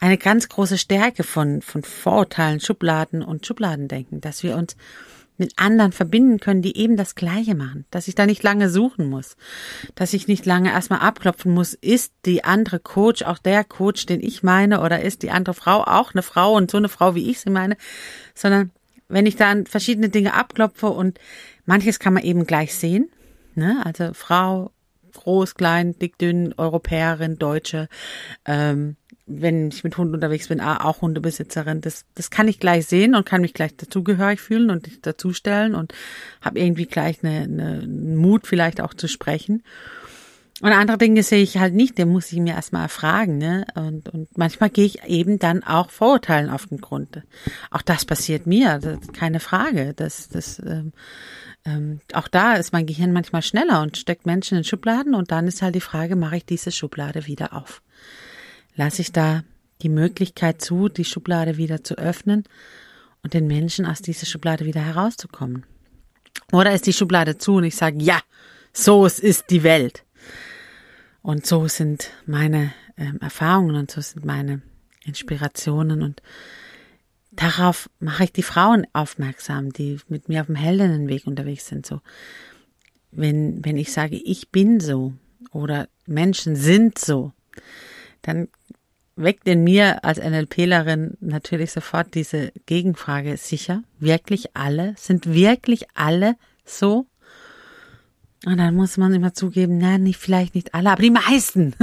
eine 0.00 0.18
ganz 0.18 0.50
große 0.50 0.76
Stärke 0.76 1.22
von, 1.22 1.62
von 1.62 1.82
Vorurteilen, 1.82 2.60
Schubladen 2.60 3.22
und 3.22 3.46
Schubladendenken, 3.46 4.20
dass 4.20 4.42
wir 4.42 4.54
uns 4.54 4.76
mit 5.38 5.54
anderen 5.56 5.92
verbinden 5.92 6.38
können, 6.38 6.62
die 6.62 6.76
eben 6.76 6.96
das 6.96 7.14
Gleiche 7.14 7.54
machen, 7.54 7.86
dass 7.90 8.08
ich 8.08 8.14
da 8.14 8.26
nicht 8.26 8.42
lange 8.42 8.68
suchen 8.68 9.08
muss, 9.08 9.36
dass 9.94 10.12
ich 10.12 10.28
nicht 10.28 10.44
lange 10.44 10.70
erstmal 10.70 11.00
abklopfen 11.00 11.52
muss, 11.52 11.74
ist 11.74 12.12
die 12.26 12.44
andere 12.44 12.80
Coach 12.80 13.22
auch 13.22 13.38
der 13.38 13.64
Coach, 13.64 14.06
den 14.06 14.20
ich 14.20 14.42
meine, 14.42 14.80
oder 14.80 15.00
ist 15.02 15.22
die 15.22 15.30
andere 15.30 15.54
Frau 15.54 15.82
auch 15.84 16.12
eine 16.12 16.22
Frau 16.22 16.54
und 16.54 16.70
so 16.70 16.76
eine 16.76 16.88
Frau, 16.88 17.14
wie 17.14 17.30
ich 17.30 17.40
sie 17.40 17.50
meine, 17.50 17.76
sondern 18.34 18.70
wenn 19.08 19.26
ich 19.26 19.36
dann 19.36 19.66
verschiedene 19.66 20.10
Dinge 20.10 20.34
abklopfe 20.34 20.88
und 20.88 21.18
manches 21.64 21.98
kann 21.98 22.14
man 22.14 22.24
eben 22.24 22.46
gleich 22.46 22.74
sehen, 22.74 23.08
ne, 23.54 23.80
also 23.84 24.12
Frau, 24.12 24.72
groß, 25.14 25.54
klein, 25.54 25.98
dick, 25.98 26.18
dünn, 26.18 26.54
Europäerin, 26.56 27.38
Deutsche, 27.38 27.88
ähm, 28.44 28.96
wenn 29.28 29.68
ich 29.68 29.84
mit 29.84 29.96
Hunden 29.96 30.14
unterwegs 30.14 30.48
bin, 30.48 30.60
auch 30.60 31.02
Hundebesitzerin, 31.02 31.80
das, 31.80 32.04
das 32.14 32.30
kann 32.30 32.48
ich 32.48 32.58
gleich 32.58 32.86
sehen 32.86 33.14
und 33.14 33.26
kann 33.26 33.42
mich 33.42 33.54
gleich 33.54 33.76
dazugehörig 33.76 34.40
fühlen 34.40 34.70
und 34.70 35.06
dazustellen 35.06 35.74
und 35.74 35.92
habe 36.40 36.58
irgendwie 36.58 36.86
gleich 36.86 37.22
eine, 37.22 37.42
eine, 37.42 37.80
einen 37.82 38.16
Mut 38.16 38.46
vielleicht 38.46 38.80
auch 38.80 38.94
zu 38.94 39.06
sprechen. 39.08 39.62
Und 40.60 40.72
andere 40.72 40.98
Dinge 40.98 41.22
sehe 41.22 41.42
ich 41.42 41.58
halt 41.58 41.74
nicht, 41.74 41.98
den 41.98 42.08
muss 42.08 42.32
ich 42.32 42.40
mir 42.40 42.54
erstmal 42.54 42.82
erfragen. 42.82 43.38
Ne? 43.38 43.64
Und, 43.76 44.08
und 44.08 44.36
manchmal 44.36 44.70
gehe 44.70 44.86
ich 44.86 45.04
eben 45.04 45.38
dann 45.38 45.62
auch 45.62 45.90
Vorurteilen 45.90 46.50
auf 46.50 46.66
den 46.66 46.80
Grund. 46.80 47.22
Auch 47.70 47.82
das 47.82 48.04
passiert 48.04 48.46
mir, 48.46 48.78
das, 48.78 48.98
keine 49.12 49.38
Frage. 49.38 49.92
Das, 49.94 50.28
das, 50.28 50.58
ähm, 50.58 50.92
ähm, 51.64 52.00
auch 52.12 52.26
da 52.26 52.54
ist 52.54 52.72
mein 52.72 52.86
Gehirn 52.86 53.12
manchmal 53.12 53.42
schneller 53.42 53.82
und 53.82 53.96
steckt 53.96 54.26
Menschen 54.26 54.58
in 54.58 54.64
Schubladen 54.64 55.14
und 55.14 55.30
dann 55.30 55.46
ist 55.46 55.62
halt 55.62 55.76
die 55.76 55.80
Frage, 55.80 56.16
mache 56.16 56.38
ich 56.38 56.44
diese 56.44 56.72
Schublade 56.72 57.26
wieder 57.26 57.52
auf? 57.52 57.82
Lasse 58.78 59.02
ich 59.02 59.12
da 59.12 59.42
die 59.82 59.88
Möglichkeit 59.88 60.62
zu, 60.62 60.88
die 60.88 61.04
Schublade 61.04 61.56
wieder 61.56 61.84
zu 61.84 61.98
öffnen 61.98 62.44
und 63.22 63.34
den 63.34 63.46
Menschen 63.46 63.84
aus 63.84 64.00
dieser 64.00 64.26
Schublade 64.26 64.64
wieder 64.64 64.80
herauszukommen. 64.80 65.66
Oder 66.52 66.72
ist 66.72 66.86
die 66.86 66.92
Schublade 66.92 67.36
zu 67.36 67.56
und 67.56 67.64
ich 67.64 67.76
sage, 67.76 67.98
ja, 68.00 68.20
so 68.72 69.04
ist 69.04 69.50
die 69.50 69.62
Welt. 69.64 70.04
Und 71.22 71.44
so 71.44 71.68
sind 71.68 72.10
meine 72.26 72.72
ähm, 72.96 73.18
Erfahrungen 73.20 73.76
und 73.76 73.90
so 73.90 74.00
sind 74.00 74.24
meine 74.24 74.62
Inspirationen 75.04 76.02
und 76.02 76.22
darauf 77.32 77.90
mache 77.98 78.24
ich 78.24 78.32
die 78.32 78.42
Frauen 78.42 78.86
aufmerksam, 78.92 79.72
die 79.72 79.98
mit 80.08 80.28
mir 80.28 80.40
auf 80.40 80.46
dem 80.46 80.56
Heldinnenweg 80.56 81.26
unterwegs 81.26 81.66
sind. 81.66 81.84
So, 81.84 82.00
wenn, 83.10 83.64
wenn 83.64 83.76
ich 83.76 83.92
sage, 83.92 84.16
ich 84.16 84.50
bin 84.50 84.80
so 84.80 85.12
oder 85.50 85.88
Menschen 86.06 86.56
sind 86.56 86.98
so, 86.98 87.32
dann 88.22 88.48
weckt 89.18 89.46
in 89.48 89.64
mir 89.64 90.04
als 90.04 90.18
NLPlerin 90.18 91.16
natürlich 91.20 91.72
sofort 91.72 92.14
diese 92.14 92.52
Gegenfrage, 92.66 93.36
sicher, 93.36 93.82
wirklich 93.98 94.56
alle, 94.56 94.94
sind 94.96 95.32
wirklich 95.32 95.86
alle 95.94 96.36
so? 96.64 97.06
Und 98.46 98.58
dann 98.58 98.74
muss 98.74 98.96
man 98.96 99.12
immer 99.12 99.34
zugeben, 99.34 99.78
na, 99.78 99.98
nicht, 99.98 100.18
vielleicht 100.18 100.54
nicht 100.54 100.74
alle, 100.74 100.90
aber 100.90 101.02
die 101.02 101.10
meisten. 101.10 101.74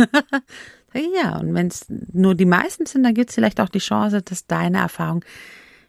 ja, 1.22 1.38
und 1.38 1.54
wenn 1.54 1.68
es 1.68 1.86
nur 1.90 2.36
die 2.36 2.46
meisten 2.46 2.86
sind, 2.86 3.04
dann 3.04 3.14
gibt 3.14 3.30
es 3.30 3.36
vielleicht 3.36 3.60
auch 3.60 3.70
die 3.70 3.80
Chance, 3.80 4.22
dass 4.22 4.48
deine 4.48 4.80
Erfahrung 4.80 5.24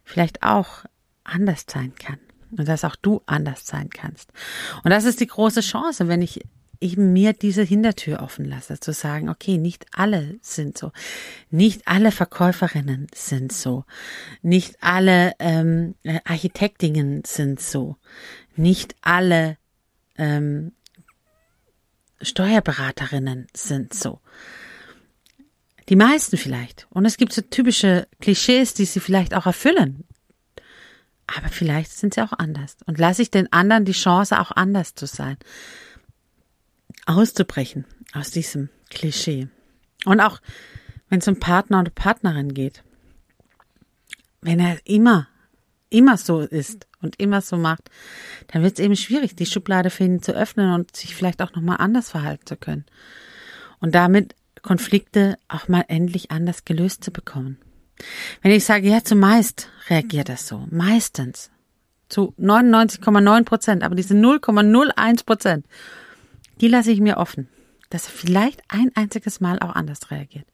vielleicht 0.02 0.42
auch 0.42 0.84
anders 1.22 1.64
sein 1.68 1.94
kann. 1.94 2.18
Und 2.56 2.68
dass 2.68 2.84
auch 2.84 2.96
du 2.96 3.22
anders 3.26 3.66
sein 3.66 3.90
kannst. 3.90 4.32
Und 4.84 4.90
das 4.90 5.04
ist 5.04 5.20
die 5.20 5.26
große 5.26 5.60
Chance, 5.60 6.08
wenn 6.08 6.22
ich 6.22 6.40
eben 6.80 7.12
mir 7.12 7.32
diese 7.32 7.62
Hintertür 7.62 8.22
offen 8.22 8.44
lasse, 8.44 8.80
zu 8.80 8.92
sagen, 8.92 9.28
okay, 9.28 9.58
nicht 9.58 9.86
alle 9.92 10.38
sind 10.42 10.76
so, 10.78 10.92
nicht 11.50 11.86
alle 11.86 12.12
Verkäuferinnen 12.12 13.06
sind 13.14 13.52
so, 13.52 13.84
nicht 14.42 14.76
alle 14.82 15.32
ähm, 15.38 15.94
äh, 16.02 16.20
Architektinnen 16.24 17.22
sind 17.24 17.60
so, 17.60 17.96
nicht 18.56 18.94
alle 19.02 19.58
ähm, 20.16 20.72
Steuerberaterinnen 22.20 23.46
sind 23.54 23.92
so. 23.92 24.20
Die 25.88 25.96
meisten 25.96 26.36
vielleicht. 26.36 26.88
Und 26.90 27.04
es 27.04 27.16
gibt 27.16 27.32
so 27.32 27.42
typische 27.42 28.08
Klischees, 28.20 28.74
die 28.74 28.86
sie 28.86 28.98
vielleicht 28.98 29.34
auch 29.34 29.46
erfüllen. 29.46 30.04
Aber 31.26 31.48
vielleicht 31.48 31.92
sind 31.92 32.14
sie 32.14 32.22
auch 32.22 32.32
anders. 32.32 32.76
Und 32.86 32.98
lasse 32.98 33.22
ich 33.22 33.30
den 33.30 33.52
anderen 33.52 33.84
die 33.84 33.92
Chance, 33.92 34.40
auch 34.40 34.50
anders 34.50 34.94
zu 34.94 35.06
sein 35.06 35.36
auszubrechen 37.06 37.86
aus 38.12 38.30
diesem 38.30 38.68
Klischee. 38.90 39.48
Und 40.04 40.20
auch 40.20 40.40
wenn 41.08 41.20
es 41.20 41.28
um 41.28 41.38
Partner 41.38 41.80
oder 41.80 41.90
Partnerin 41.90 42.54
geht, 42.54 42.82
wenn 44.42 44.60
er 44.60 44.78
immer, 44.84 45.28
immer 45.88 46.16
so 46.16 46.40
ist 46.40 46.86
und 47.00 47.18
immer 47.18 47.40
so 47.40 47.56
macht, 47.56 47.90
dann 48.48 48.62
wird 48.62 48.78
es 48.78 48.84
eben 48.84 48.96
schwierig, 48.96 49.34
die 49.34 49.46
Schublade 49.46 49.90
für 49.90 50.04
ihn 50.04 50.22
zu 50.22 50.32
öffnen 50.32 50.72
und 50.72 50.94
sich 50.94 51.14
vielleicht 51.14 51.42
auch 51.42 51.54
nochmal 51.54 51.78
anders 51.78 52.10
verhalten 52.10 52.46
zu 52.46 52.56
können. 52.56 52.84
Und 53.80 53.94
damit 53.94 54.34
Konflikte 54.62 55.36
auch 55.48 55.68
mal 55.68 55.84
endlich 55.88 56.30
anders 56.30 56.64
gelöst 56.64 57.04
zu 57.04 57.12
bekommen. 57.12 57.58
Wenn 58.42 58.52
ich 58.52 58.64
sage, 58.64 58.88
ja, 58.88 59.02
zumeist 59.02 59.70
reagiert 59.88 60.28
das 60.28 60.46
so, 60.46 60.66
meistens, 60.70 61.50
zu 62.08 62.34
99,9 62.38 63.44
Prozent, 63.44 63.82
aber 63.82 63.94
diese 63.94 64.14
0,01 64.14 65.24
Prozent 65.24 65.66
die 66.60 66.68
lasse 66.68 66.90
ich 66.90 67.00
mir 67.00 67.16
offen, 67.18 67.48
dass 67.90 68.06
er 68.06 68.12
vielleicht 68.12 68.62
ein 68.68 68.90
einziges 68.94 69.40
Mal 69.40 69.58
auch 69.58 69.74
anders 69.74 70.10
reagiert. 70.10 70.46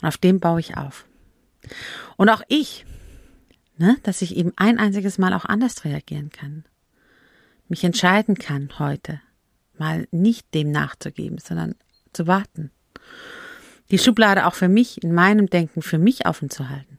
Und 0.00 0.08
auf 0.08 0.16
dem 0.16 0.40
baue 0.40 0.60
ich 0.60 0.76
auf. 0.76 1.06
Und 2.16 2.28
auch 2.28 2.42
ich, 2.48 2.84
ne, 3.76 3.96
dass 4.02 4.22
ich 4.22 4.36
eben 4.36 4.52
ein 4.56 4.78
einziges 4.78 5.18
Mal 5.18 5.32
auch 5.32 5.44
anders 5.44 5.84
reagieren 5.84 6.30
kann. 6.30 6.64
Mich 7.68 7.84
entscheiden 7.84 8.36
kann 8.36 8.78
heute, 8.78 9.20
mal 9.78 10.06
nicht 10.10 10.52
dem 10.54 10.70
nachzugeben, 10.70 11.38
sondern 11.38 11.74
zu 12.12 12.26
warten. 12.26 12.70
Die 13.90 13.98
Schublade 13.98 14.46
auch 14.46 14.54
für 14.54 14.68
mich, 14.68 15.02
in 15.02 15.12
meinem 15.12 15.48
Denken, 15.48 15.82
für 15.82 15.98
mich 15.98 16.26
offen 16.26 16.50
zu 16.50 16.68
halten. 16.68 16.98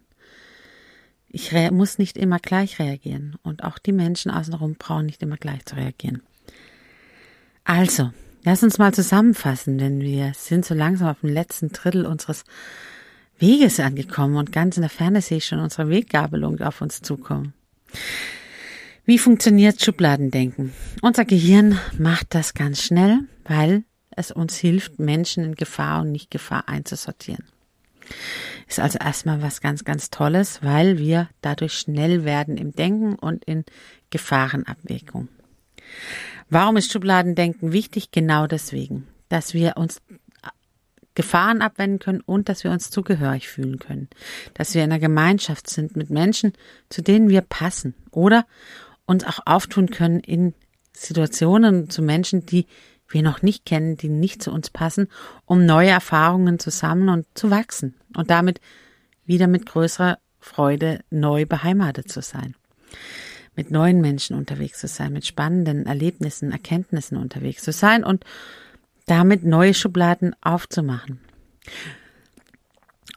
Ich 1.28 1.52
muss 1.72 1.98
nicht 1.98 2.18
immer 2.18 2.38
gleich 2.38 2.78
reagieren 2.78 3.38
und 3.42 3.64
auch 3.64 3.80
die 3.80 3.92
Menschen 3.92 4.30
außenrum 4.30 4.76
brauchen 4.76 5.08
nicht 5.08 5.24
immer 5.24 5.38
gleich 5.38 5.66
zu 5.66 5.76
reagieren. 5.76 6.22
Also, 7.66 8.12
lass 8.44 8.64
uns 8.64 8.78
mal 8.78 8.94
zusammenfassen, 8.94 9.78
denn 9.78 10.02
wir 10.02 10.34
sind 10.36 10.66
so 10.66 10.74
langsam 10.74 11.08
auf 11.08 11.22
dem 11.22 11.30
letzten 11.30 11.70
Drittel 11.70 12.06
unseres 12.06 12.44
Weges 13.40 13.80
angekommen 13.80 14.36
und 14.36 14.52
ganz 14.52 14.78
in 14.78 14.82
der 14.82 14.90
Ferne 14.90 15.22
sehe 15.22 15.38
ich 15.38 15.46
schon 15.46 15.60
unsere 15.60 15.90
Weggabelung 15.90 16.60
auf 16.62 16.82
uns 16.82 17.02
zukommen. 17.02 17.54
Wie 19.06 19.18
funktioniert 19.18 19.84
Schubladendenken? 19.84 20.74
Unser 21.02 21.26
Gehirn 21.26 21.80
macht 21.98 22.36
das 22.36 22.54
ganz 22.54 22.82
schnell, 22.82 23.20
weil 23.44 23.84
es 24.12 24.32
uns 24.32 24.56
hilft, 24.56 25.00
Menschen 25.00 25.44
in 25.44 25.56
Gefahr 25.56 26.02
und 26.02 26.12
nicht 26.12 26.32
Gefahr 26.32 26.70
einzusortieren. 26.70 27.44
Ist 28.68 28.80
also 28.80 29.00
erstmal 29.00 29.42
was 29.42 29.62
ganz, 29.62 29.84
ganz 29.84 30.10
Tolles, 30.10 30.60
weil 30.62 31.00
wir 31.00 31.30
dadurch 31.42 31.74
schnell 31.74 32.24
werden 32.24 32.58
im 32.58 32.72
Denken 32.72 33.16
und 33.16 33.44
in 33.46 33.66
Gefahrenabwägung. 34.10 35.28
Warum 36.54 36.78
ist 36.78 36.92
Schubladendenken 36.92 37.72
wichtig? 37.72 38.12
Genau 38.12 38.46
deswegen, 38.46 39.08
dass 39.28 39.56
wir 39.56 39.76
uns 39.76 40.04
Gefahren 41.16 41.64
abwenden 41.64 41.98
können 41.98 42.22
und 42.22 42.48
dass 42.48 42.64
wir 42.64 42.70
uns 42.70 42.92
zugehörig 42.92 43.48
fühlen 43.48 43.80
können, 43.80 44.08
dass 44.54 44.76
wir 44.76 44.84
in 44.84 44.92
einer 44.92 45.00
Gemeinschaft 45.00 45.68
sind 45.68 45.96
mit 45.96 46.12
Menschen, 46.12 46.54
zu 46.90 47.02
denen 47.02 47.28
wir 47.28 47.42
passen 47.42 47.96
oder 48.12 48.46
uns 49.08 49.24
auch 49.24 49.40
auftun 49.48 49.90
können 49.90 50.20
in 50.20 50.54
Situationen 50.96 51.90
zu 51.90 52.04
Menschen, 52.04 52.46
die 52.46 52.68
wir 53.08 53.24
noch 53.24 53.42
nicht 53.42 53.66
kennen, 53.66 53.98
die 53.98 54.10
nicht 54.10 54.44
zu 54.44 54.52
uns 54.52 54.70
passen, 54.70 55.08
um 55.46 55.66
neue 55.66 55.90
Erfahrungen 55.90 56.60
zu 56.60 56.70
sammeln 56.70 57.10
und 57.10 57.26
zu 57.34 57.50
wachsen 57.50 57.96
und 58.16 58.30
damit 58.30 58.62
wieder 59.26 59.48
mit 59.48 59.66
größerer 59.66 60.20
Freude 60.40 61.00
neu 61.10 61.48
beheimatet 61.48 62.12
zu 62.12 62.22
sein 62.22 62.54
mit 63.56 63.72
neuen 63.72 64.02
Menschen 64.02 64.36
unterwegs 64.36 64.80
zu 64.80 64.88
sein, 64.88 65.14
mit 65.14 65.26
spannenden 65.26 65.86
Erlebnissen, 65.86 66.52
Erkenntnissen 66.52 67.18
unterwegs 67.18 67.64
zu 67.64 67.72
sein 67.72 68.04
und 68.04 68.24
damit 69.06 69.44
neue 69.44 69.74
Schubladen 69.74 70.36
aufzumachen. 70.42 71.20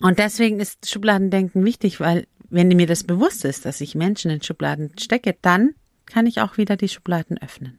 Und 0.01 0.19
deswegen 0.19 0.61
ist 0.61 0.89
Schubladendenken 0.89 1.65
wichtig, 1.65 2.01
weil 2.01 2.27
wenn 2.51 2.69
mir 2.69 2.87
das 2.87 3.05
bewusst 3.05 3.45
ist, 3.45 3.65
dass 3.65 3.81
ich 3.81 3.95
Menschen 3.95 4.31
in 4.31 4.43
Schubladen 4.43 4.93
stecke, 4.99 5.37
dann 5.43 5.75
kann 6.05 6.27
ich 6.27 6.41
auch 6.41 6.59
wieder 6.59 6.77
die 6.77 6.89
Schubladen 6.89 7.39
öffnen. 7.39 7.79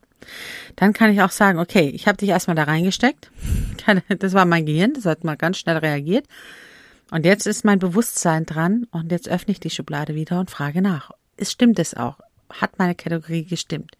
Dann 0.76 0.94
kann 0.94 1.12
ich 1.12 1.22
auch 1.22 1.32
sagen, 1.32 1.60
okay, 1.60 1.90
ich 1.90 2.08
habe 2.08 2.18
dich 2.18 2.30
erstmal 2.30 2.56
da 2.56 2.64
reingesteckt. 2.64 3.32
Das 4.20 4.34
war 4.34 4.44
mein 4.44 4.66
Gehirn, 4.66 4.92
das 4.94 5.06
hat 5.06 5.24
mal 5.24 5.38
ganz 5.38 5.60
schnell 5.60 5.78
reagiert. 5.78 6.26
Und 7.10 7.26
jetzt 7.26 7.48
ist 7.48 7.64
mein 7.64 7.80
Bewusstsein 7.80 8.46
dran 8.46 8.86
und 8.92 9.14
jetzt 9.14 9.30
öffne 9.30 9.54
ich 9.54 9.62
die 9.62 9.70
Schublade 9.70 10.14
wieder 10.14 10.42
und 10.42 10.52
frage 10.52 10.82
nach. 10.82 11.12
Es 11.38 11.54
stimmt 11.54 11.80
es 11.80 11.94
auch? 11.94 12.20
Hat 12.50 12.80
meine 12.80 12.96
Kategorie 12.96 13.46
gestimmt? 13.46 13.98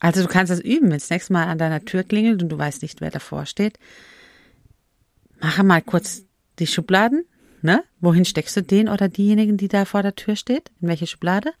Also 0.00 0.22
du 0.22 0.28
kannst 0.28 0.52
das 0.52 0.60
üben, 0.60 0.90
wenn 0.90 0.98
das 0.98 1.10
nächste 1.10 1.32
Mal 1.32 1.46
an 1.46 1.58
deiner 1.58 1.84
Tür 1.84 2.04
klingelt 2.04 2.42
und 2.42 2.48
du 2.48 2.58
weißt 2.58 2.82
nicht, 2.82 3.00
wer 3.00 3.10
davor 3.10 3.46
steht. 3.46 3.78
Mache 5.40 5.64
mal 5.64 5.82
kurz 5.82 6.22
die 6.58 6.66
Schubladen, 6.66 7.24
ne? 7.62 7.82
Wohin 8.00 8.24
steckst 8.24 8.56
du 8.56 8.62
den 8.62 8.88
oder 8.88 9.08
diejenigen, 9.08 9.56
die 9.56 9.68
da 9.68 9.84
vor 9.84 10.02
der 10.02 10.14
Tür 10.14 10.36
steht? 10.36 10.70
In 10.80 10.88
welche 10.88 11.06
Schublade? 11.06 11.52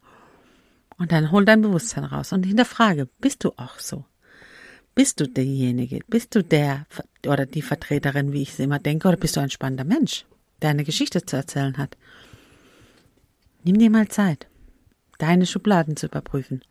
Und 0.98 1.12
dann 1.12 1.30
hol 1.30 1.44
dein 1.44 1.62
Bewusstsein 1.62 2.04
raus 2.04 2.32
und 2.32 2.44
hinterfrage, 2.44 3.08
bist 3.20 3.44
du 3.44 3.52
auch 3.56 3.78
so? 3.78 4.04
Bist 4.94 5.20
du 5.20 5.28
derjenige? 5.28 6.00
Bist 6.08 6.34
du 6.34 6.42
der 6.42 6.86
oder 7.24 7.46
die 7.46 7.62
Vertreterin, 7.62 8.32
wie 8.32 8.42
ich 8.42 8.50
es 8.50 8.58
immer 8.58 8.80
denke, 8.80 9.06
oder 9.06 9.16
bist 9.16 9.36
du 9.36 9.40
ein 9.40 9.50
spannender 9.50 9.84
Mensch, 9.84 10.26
der 10.60 10.70
eine 10.70 10.82
Geschichte 10.82 11.24
zu 11.24 11.36
erzählen 11.36 11.76
hat? 11.76 11.96
Nimm 13.62 13.78
dir 13.78 13.90
mal 13.90 14.08
Zeit, 14.08 14.47
deine 15.18 15.46
Schubladen 15.46 15.96
zu 15.96 16.06
überprüfen. 16.06 16.62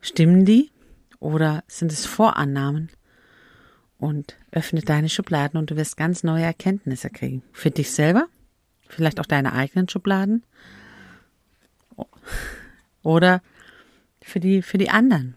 Stimmen 0.00 0.44
die 0.44 0.70
oder 1.18 1.64
sind 1.66 1.92
es 1.92 2.06
Vorannahmen? 2.06 2.90
Und 3.98 4.36
öffne 4.50 4.80
deine 4.80 5.08
Schubladen 5.08 5.58
und 5.58 5.70
du 5.70 5.76
wirst 5.76 5.96
ganz 5.96 6.24
neue 6.24 6.42
Erkenntnisse 6.42 7.08
kriegen. 7.08 7.44
Für 7.52 7.70
dich 7.70 7.92
selber, 7.92 8.26
vielleicht 8.88 9.20
auch 9.20 9.26
deine 9.26 9.52
eigenen 9.52 9.88
Schubladen 9.88 10.42
oder 13.02 13.42
für 14.20 14.40
die, 14.40 14.62
für 14.62 14.78
die 14.78 14.90
anderen. 14.90 15.36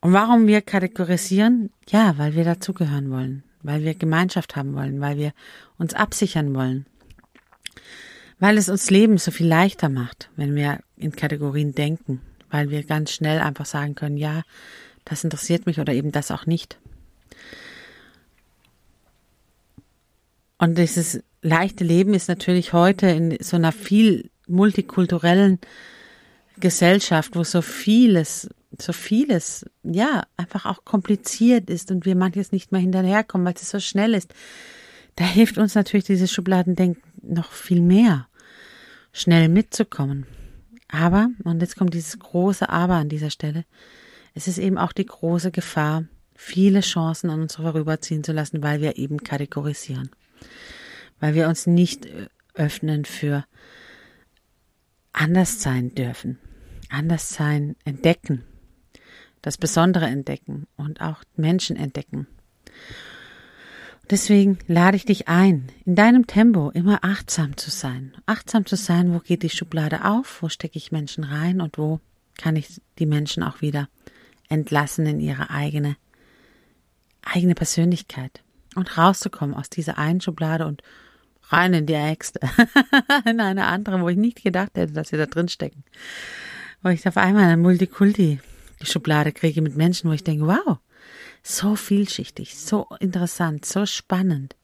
Und 0.00 0.12
warum 0.12 0.46
wir 0.46 0.60
kategorisieren? 0.60 1.70
Ja, 1.88 2.18
weil 2.18 2.34
wir 2.34 2.44
dazugehören 2.44 3.10
wollen, 3.10 3.42
weil 3.62 3.82
wir 3.84 3.94
Gemeinschaft 3.94 4.56
haben 4.56 4.74
wollen, 4.74 5.00
weil 5.00 5.16
wir 5.16 5.32
uns 5.78 5.94
absichern 5.94 6.54
wollen. 6.54 6.84
Weil 8.38 8.58
es 8.58 8.68
uns 8.68 8.90
Leben 8.90 9.18
so 9.18 9.30
viel 9.30 9.46
leichter 9.46 9.88
macht, 9.88 10.30
wenn 10.36 10.54
wir 10.54 10.80
in 10.96 11.12
Kategorien 11.12 11.74
denken, 11.74 12.20
weil 12.50 12.70
wir 12.70 12.82
ganz 12.84 13.12
schnell 13.12 13.40
einfach 13.40 13.66
sagen 13.66 13.94
können, 13.94 14.16
ja, 14.16 14.42
das 15.04 15.24
interessiert 15.24 15.66
mich 15.66 15.78
oder 15.80 15.92
eben 15.92 16.12
das 16.12 16.30
auch 16.30 16.46
nicht. 16.46 16.78
Und 20.58 20.78
dieses 20.78 21.22
leichte 21.42 21.84
Leben 21.84 22.14
ist 22.14 22.28
natürlich 22.28 22.72
heute 22.72 23.06
in 23.08 23.36
so 23.40 23.56
einer 23.56 23.72
viel 23.72 24.30
multikulturellen 24.46 25.58
Gesellschaft, 26.58 27.36
wo 27.36 27.44
so 27.44 27.60
vieles 27.60 28.48
so 28.80 28.92
vieles, 28.92 29.64
ja, 29.82 30.24
einfach 30.36 30.66
auch 30.66 30.84
kompliziert 30.84 31.70
ist 31.70 31.90
und 31.90 32.04
wir 32.04 32.16
manches 32.16 32.52
nicht 32.52 32.72
mehr 32.72 32.80
hinterherkommen, 32.80 33.46
weil 33.46 33.54
es 33.54 33.70
so 33.70 33.80
schnell 33.80 34.14
ist. 34.14 34.34
Da 35.16 35.24
hilft 35.24 35.58
uns 35.58 35.74
natürlich 35.74 36.06
dieses 36.06 36.32
Schubladendenken 36.32 37.02
noch 37.28 37.52
viel 37.52 37.80
mehr, 37.80 38.28
schnell 39.12 39.48
mitzukommen. 39.48 40.26
Aber, 40.88 41.28
und 41.44 41.60
jetzt 41.60 41.76
kommt 41.76 41.94
dieses 41.94 42.18
große 42.18 42.68
Aber 42.68 42.94
an 42.94 43.08
dieser 43.08 43.30
Stelle, 43.30 43.64
es 44.34 44.48
ist 44.48 44.58
eben 44.58 44.78
auch 44.78 44.92
die 44.92 45.06
große 45.06 45.50
Gefahr, 45.50 46.04
viele 46.34 46.80
Chancen 46.80 47.30
an 47.30 47.40
uns 47.40 47.56
vorüberziehen 47.56 48.24
zu 48.24 48.32
lassen, 48.32 48.62
weil 48.62 48.80
wir 48.80 48.96
eben 48.96 49.18
kategorisieren. 49.18 50.10
Weil 51.20 51.34
wir 51.34 51.48
uns 51.48 51.66
nicht 51.66 52.08
öffnen 52.54 53.04
für 53.04 53.44
anders 55.12 55.62
sein 55.62 55.94
dürfen. 55.94 56.38
Anders 56.90 57.30
sein 57.30 57.76
entdecken, 57.84 58.44
das 59.42 59.56
Besondere 59.56 60.06
entdecken 60.06 60.66
und 60.76 61.00
auch 61.00 61.24
Menschen 61.36 61.76
entdecken. 61.76 62.26
Deswegen 64.10 64.58
lade 64.66 64.96
ich 64.96 65.06
dich 65.06 65.28
ein, 65.28 65.68
in 65.86 65.94
deinem 65.94 66.26
Tempo 66.26 66.70
immer 66.70 66.98
achtsam 67.02 67.56
zu 67.56 67.70
sein. 67.70 68.12
Achtsam 68.26 68.66
zu 68.66 68.76
sein, 68.76 69.14
wo 69.14 69.18
geht 69.18 69.42
die 69.42 69.50
Schublade 69.50 70.04
auf, 70.04 70.42
wo 70.42 70.48
stecke 70.48 70.76
ich 70.76 70.92
Menschen 70.92 71.24
rein 71.24 71.60
und 71.60 71.78
wo 71.78 72.00
kann 72.36 72.56
ich 72.56 72.82
die 72.98 73.06
Menschen 73.06 73.42
auch 73.42 73.62
wieder 73.62 73.88
entlassen 74.48 75.06
in 75.06 75.20
ihre 75.20 75.50
eigene, 75.50 75.96
eigene 77.22 77.54
Persönlichkeit. 77.54 78.42
Und 78.74 78.98
rauszukommen 78.98 79.54
aus 79.54 79.70
dieser 79.70 79.98
einen 79.98 80.20
Schublade 80.20 80.66
und 80.66 80.82
rein 81.44 81.72
in 81.74 81.86
die 81.86 81.96
nächste, 81.96 82.40
in 83.24 83.40
eine 83.40 83.66
andere, 83.66 84.00
wo 84.00 84.08
ich 84.08 84.16
nicht 84.16 84.42
gedacht 84.42 84.72
hätte, 84.74 84.92
dass 84.92 85.08
sie 85.08 85.16
da 85.16 85.26
drin 85.26 85.48
stecken. 85.48 85.84
Wo 86.82 86.90
ich 86.90 87.06
auf 87.06 87.16
einmal 87.16 87.44
ein 87.44 87.60
Multikulti 87.60 88.40
die 88.82 88.86
Schublade 88.86 89.32
kriege 89.32 89.62
mit 89.62 89.76
Menschen, 89.76 90.10
wo 90.10 90.14
ich 90.14 90.24
denke, 90.24 90.46
wow, 90.46 90.78
so 91.44 91.76
vielschichtig, 91.76 92.58
so 92.58 92.88
interessant, 92.98 93.64
so 93.66 93.86
spannend. 93.86 94.56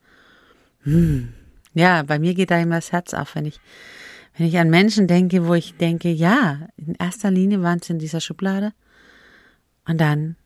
Hm. 0.82 1.34
Ja, 1.74 2.02
bei 2.02 2.18
mir 2.18 2.34
geht 2.34 2.50
da 2.50 2.58
immer 2.58 2.76
das 2.76 2.90
Herz 2.90 3.14
auf, 3.14 3.34
wenn 3.36 3.44
ich, 3.44 3.60
wenn 4.36 4.46
ich 4.46 4.58
an 4.58 4.70
Menschen 4.70 5.06
denke, 5.06 5.46
wo 5.46 5.54
ich 5.54 5.76
denke, 5.76 6.10
ja, 6.10 6.68
in 6.76 6.94
erster 6.94 7.30
Linie 7.30 7.62
waren 7.62 7.80
sie 7.80 7.92
in 7.92 7.98
dieser 7.98 8.20
Schublade 8.20 8.72
und 9.86 10.00
dann 10.00 10.36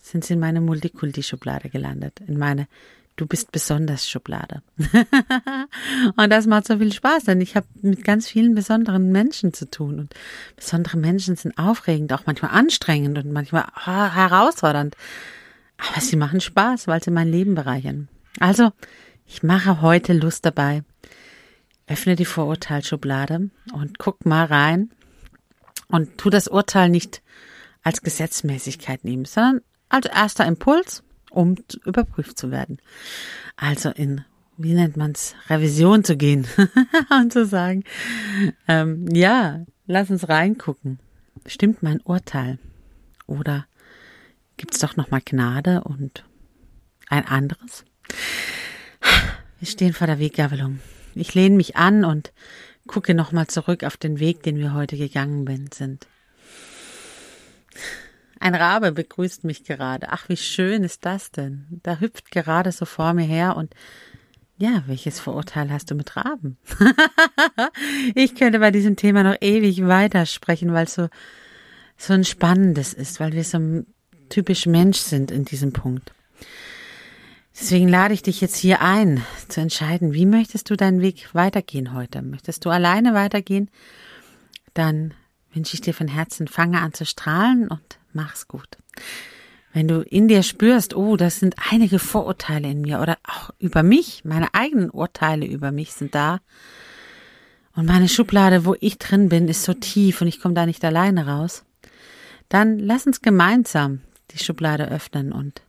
sind 0.00 0.24
sie 0.24 0.34
in 0.34 0.40
meine 0.40 0.60
Multikulti-Schublade 0.60 1.68
gelandet, 1.68 2.20
in 2.26 2.38
meine 2.38 2.68
Du 3.16 3.26
bist 3.26 3.50
besonders 3.50 4.06
Schublade. 4.06 4.60
und 6.16 6.30
das 6.30 6.46
macht 6.46 6.66
so 6.66 6.76
viel 6.76 6.92
Spaß, 6.92 7.24
denn 7.24 7.40
ich 7.40 7.56
habe 7.56 7.66
mit 7.80 8.04
ganz 8.04 8.28
vielen 8.28 8.54
besonderen 8.54 9.10
Menschen 9.10 9.54
zu 9.54 9.70
tun. 9.70 9.98
Und 10.00 10.14
besondere 10.54 10.98
Menschen 10.98 11.34
sind 11.34 11.56
aufregend, 11.56 12.12
auch 12.12 12.26
manchmal 12.26 12.50
anstrengend 12.50 13.16
und 13.16 13.32
manchmal 13.32 13.64
herausfordernd. 13.74 14.96
Aber 15.78 16.00
sie 16.00 16.16
machen 16.16 16.40
Spaß, 16.40 16.86
weil 16.88 17.02
sie 17.02 17.10
mein 17.10 17.28
Leben 17.28 17.54
bereichern. 17.54 18.08
Also, 18.40 18.72
ich 19.26 19.42
mache 19.42 19.82
heute 19.82 20.12
Lust 20.12 20.44
dabei. 20.44 20.82
Öffne 21.86 22.16
die 22.16 22.24
Vorurteilsschublade 22.24 23.50
und 23.72 23.98
guck 23.98 24.26
mal 24.26 24.46
rein 24.46 24.90
und 25.88 26.18
tu 26.18 26.30
das 26.30 26.48
Urteil 26.48 26.88
nicht 26.88 27.22
als 27.82 28.02
Gesetzmäßigkeit 28.02 29.04
nehmen, 29.04 29.24
sondern 29.24 29.60
als 29.88 30.06
erster 30.06 30.46
Impuls 30.46 31.04
um 31.30 31.56
überprüft 31.84 32.38
zu 32.38 32.50
werden. 32.50 32.78
Also 33.56 33.90
in, 33.90 34.24
wie 34.56 34.74
nennt 34.74 34.96
man's, 34.96 35.34
Revision 35.48 36.02
zu 36.02 36.16
gehen 36.16 36.46
und 37.10 37.32
zu 37.32 37.44
sagen, 37.46 37.84
ähm, 38.66 39.06
ja, 39.14 39.64
lass 39.86 40.10
uns 40.10 40.28
reingucken. 40.28 40.98
Stimmt 41.46 41.82
mein 41.82 42.00
Urteil? 42.00 42.58
Oder 43.26 43.66
gibt's 44.56 44.78
doch 44.78 44.96
noch 44.96 45.10
mal 45.10 45.20
Gnade 45.24 45.82
und 45.84 46.24
ein 47.08 47.26
anderes? 47.26 47.84
Wir 49.58 49.68
stehen 49.68 49.92
vor 49.92 50.06
der 50.06 50.18
Weggabelung. 50.18 50.80
Ich 51.14 51.34
lehne 51.34 51.56
mich 51.56 51.76
an 51.76 52.04
und 52.04 52.32
gucke 52.86 53.14
noch 53.14 53.32
mal 53.32 53.46
zurück 53.46 53.84
auf 53.84 53.96
den 53.96 54.20
Weg, 54.20 54.42
den 54.42 54.58
wir 54.58 54.74
heute 54.74 54.96
gegangen 54.96 55.68
sind. 55.72 56.06
Ein 58.38 58.54
Rabe 58.54 58.92
begrüßt 58.92 59.44
mich 59.44 59.64
gerade. 59.64 60.08
Ach, 60.10 60.28
wie 60.28 60.36
schön 60.36 60.84
ist 60.84 61.04
das 61.04 61.30
denn? 61.30 61.66
Da 61.82 62.00
hüpft 62.00 62.30
gerade 62.30 62.70
so 62.70 62.84
vor 62.84 63.14
mir 63.14 63.24
her 63.24 63.56
und 63.56 63.74
ja, 64.58 64.82
welches 64.86 65.20
Vorurteil 65.20 65.70
hast 65.70 65.90
du 65.90 65.94
mit 65.94 66.16
Raben? 66.16 66.56
ich 68.14 68.34
könnte 68.34 68.58
bei 68.58 68.70
diesem 68.70 68.96
Thema 68.96 69.22
noch 69.22 69.36
ewig 69.40 69.86
weitersprechen, 69.86 70.72
weil 70.72 70.84
es 70.84 70.94
so, 70.94 71.08
so 71.98 72.14
ein 72.14 72.24
spannendes 72.24 72.94
ist, 72.94 73.20
weil 73.20 73.32
wir 73.32 73.44
so 73.44 73.58
typisch 74.28 74.66
Mensch 74.66 74.98
sind 74.98 75.30
in 75.30 75.44
diesem 75.44 75.72
Punkt. 75.72 76.12
Deswegen 77.58 77.88
lade 77.88 78.12
ich 78.12 78.22
dich 78.22 78.40
jetzt 78.40 78.56
hier 78.56 78.82
ein, 78.82 79.24
zu 79.48 79.60
entscheiden, 79.60 80.12
wie 80.12 80.26
möchtest 80.26 80.68
du 80.68 80.76
deinen 80.76 81.00
Weg 81.00 81.34
weitergehen 81.34 81.94
heute? 81.94 82.20
Möchtest 82.20 82.64
du 82.64 82.70
alleine 82.70 83.14
weitergehen? 83.14 83.70
Dann 84.74 85.14
wünsche 85.54 85.74
ich 85.74 85.80
dir 85.80 85.94
von 85.94 86.06
Herzen, 86.06 86.48
fange 86.48 86.80
an 86.80 86.92
zu 86.92 87.06
strahlen 87.06 87.68
und 87.68 87.98
mach's 88.12 88.46
gut. 88.46 88.76
Wenn 89.72 89.88
du 89.88 90.02
in 90.02 90.28
dir 90.28 90.42
spürst, 90.42 90.94
oh, 90.94 91.16
das 91.16 91.40
sind 91.40 91.54
einige 91.70 91.98
Vorurteile 91.98 92.68
in 92.70 92.82
mir 92.82 93.00
oder 93.00 93.16
auch 93.24 93.50
über 93.58 93.82
mich, 93.82 94.24
meine 94.24 94.52
eigenen 94.54 94.90
Urteile 94.90 95.46
über 95.46 95.72
mich 95.72 95.92
sind 95.92 96.14
da. 96.14 96.40
Und 97.74 97.86
meine 97.86 98.08
Schublade, 98.08 98.64
wo 98.64 98.74
ich 98.80 98.98
drin 98.98 99.28
bin, 99.28 99.48
ist 99.48 99.64
so 99.64 99.74
tief 99.74 100.20
und 100.20 100.28
ich 100.28 100.40
komme 100.40 100.54
da 100.54 100.66
nicht 100.66 100.84
alleine 100.84 101.26
raus. 101.26 101.64
Dann 102.48 102.78
lass 102.78 103.06
uns 103.06 103.22
gemeinsam 103.22 104.00
die 104.30 104.38
Schublade 104.38 104.88
öffnen 104.88 105.32
und 105.32 105.62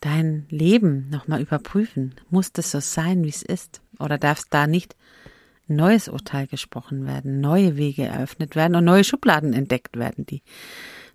dein 0.00 0.46
Leben 0.50 1.08
nochmal 1.10 1.40
überprüfen. 1.40 2.14
Muss 2.30 2.52
das 2.52 2.70
so 2.70 2.80
sein, 2.80 3.24
wie 3.24 3.30
es 3.30 3.42
ist? 3.42 3.80
Oder 3.98 4.18
darf 4.18 4.38
es 4.40 4.48
da 4.48 4.66
nicht 4.66 4.96
ein 5.68 5.76
neues 5.76 6.08
Urteil 6.08 6.46
gesprochen 6.46 7.06
werden, 7.06 7.40
neue 7.40 7.76
Wege 7.76 8.04
eröffnet 8.04 8.54
werden 8.54 8.76
und 8.76 8.84
neue 8.84 9.04
Schubladen 9.04 9.52
entdeckt 9.52 9.96
werden, 9.96 10.24
die 10.26 10.42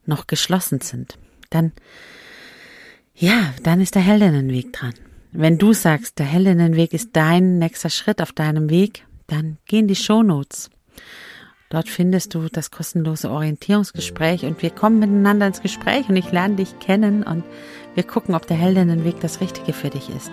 noch 0.05 0.27
geschlossen 0.27 0.81
sind, 0.81 1.17
dann, 1.49 1.71
ja, 3.15 3.53
dann 3.63 3.81
ist 3.81 3.95
der 3.95 4.01
Heldinnenweg 4.01 4.73
dran. 4.73 4.93
Wenn 5.31 5.57
du 5.57 5.73
sagst, 5.73 6.19
der 6.19 6.25
Heldinnenweg 6.25 6.93
ist 6.93 7.11
dein 7.13 7.59
nächster 7.59 7.89
Schritt 7.89 8.21
auf 8.21 8.33
deinem 8.33 8.69
Weg, 8.69 9.05
dann 9.27 9.57
geh 9.65 9.79
in 9.79 9.87
die 9.87 9.95
Shownotes. 9.95 10.69
Dort 11.71 11.87
findest 11.87 12.35
du 12.35 12.49
das 12.49 12.69
kostenlose 12.69 13.31
Orientierungsgespräch 13.31 14.43
und 14.43 14.61
wir 14.61 14.71
kommen 14.71 14.99
miteinander 14.99 15.47
ins 15.47 15.61
Gespräch 15.61 16.09
und 16.09 16.17
ich 16.17 16.29
lerne 16.29 16.55
dich 16.55 16.77
kennen 16.79 17.23
und 17.23 17.45
wir 17.95 18.03
gucken, 18.03 18.35
ob 18.35 18.45
der 18.45 18.57
Heldinnenweg 18.57 19.21
das 19.21 19.39
Richtige 19.39 19.71
für 19.71 19.89
dich 19.89 20.09
ist. 20.09 20.31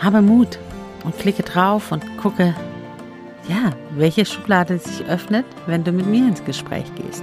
habe 0.00 0.22
Mut 0.22 0.58
und 1.04 1.16
klicke 1.16 1.44
drauf 1.44 1.92
und 1.92 2.04
gucke, 2.18 2.56
ja, 3.48 3.70
welche 3.94 4.24
Schublade 4.24 4.78
sich 4.78 5.06
öffnet, 5.06 5.46
wenn 5.66 5.84
du 5.84 5.92
mit 5.92 6.06
mir 6.06 6.26
ins 6.26 6.44
Gespräch 6.44 6.86
gehst. 6.96 7.22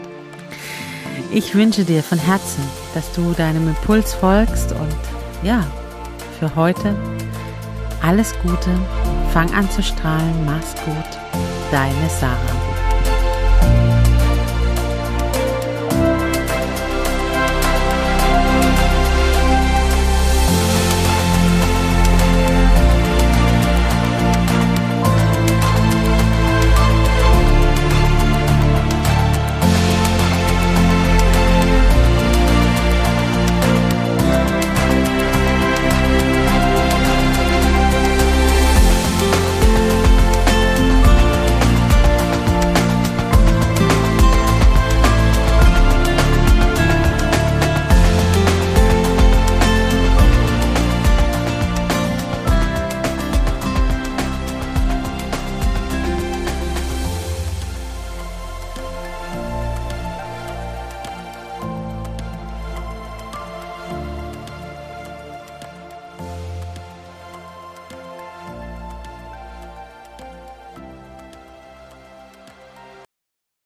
Ich 1.31 1.53
wünsche 1.53 1.83
dir 1.83 2.01
von 2.01 2.17
Herzen, 2.17 2.63
dass 2.93 3.11
du 3.11 3.33
deinem 3.33 3.67
Impuls 3.67 4.13
folgst 4.13 4.71
und 4.71 4.95
ja, 5.43 5.65
für 6.39 6.55
heute 6.55 6.95
alles 8.01 8.33
Gute, 8.41 8.73
fang 9.33 9.53
an 9.53 9.69
zu 9.69 9.83
strahlen, 9.83 10.45
mach's 10.45 10.75
gut, 10.85 11.26
deine 11.71 12.09
Sarah. 12.09 12.66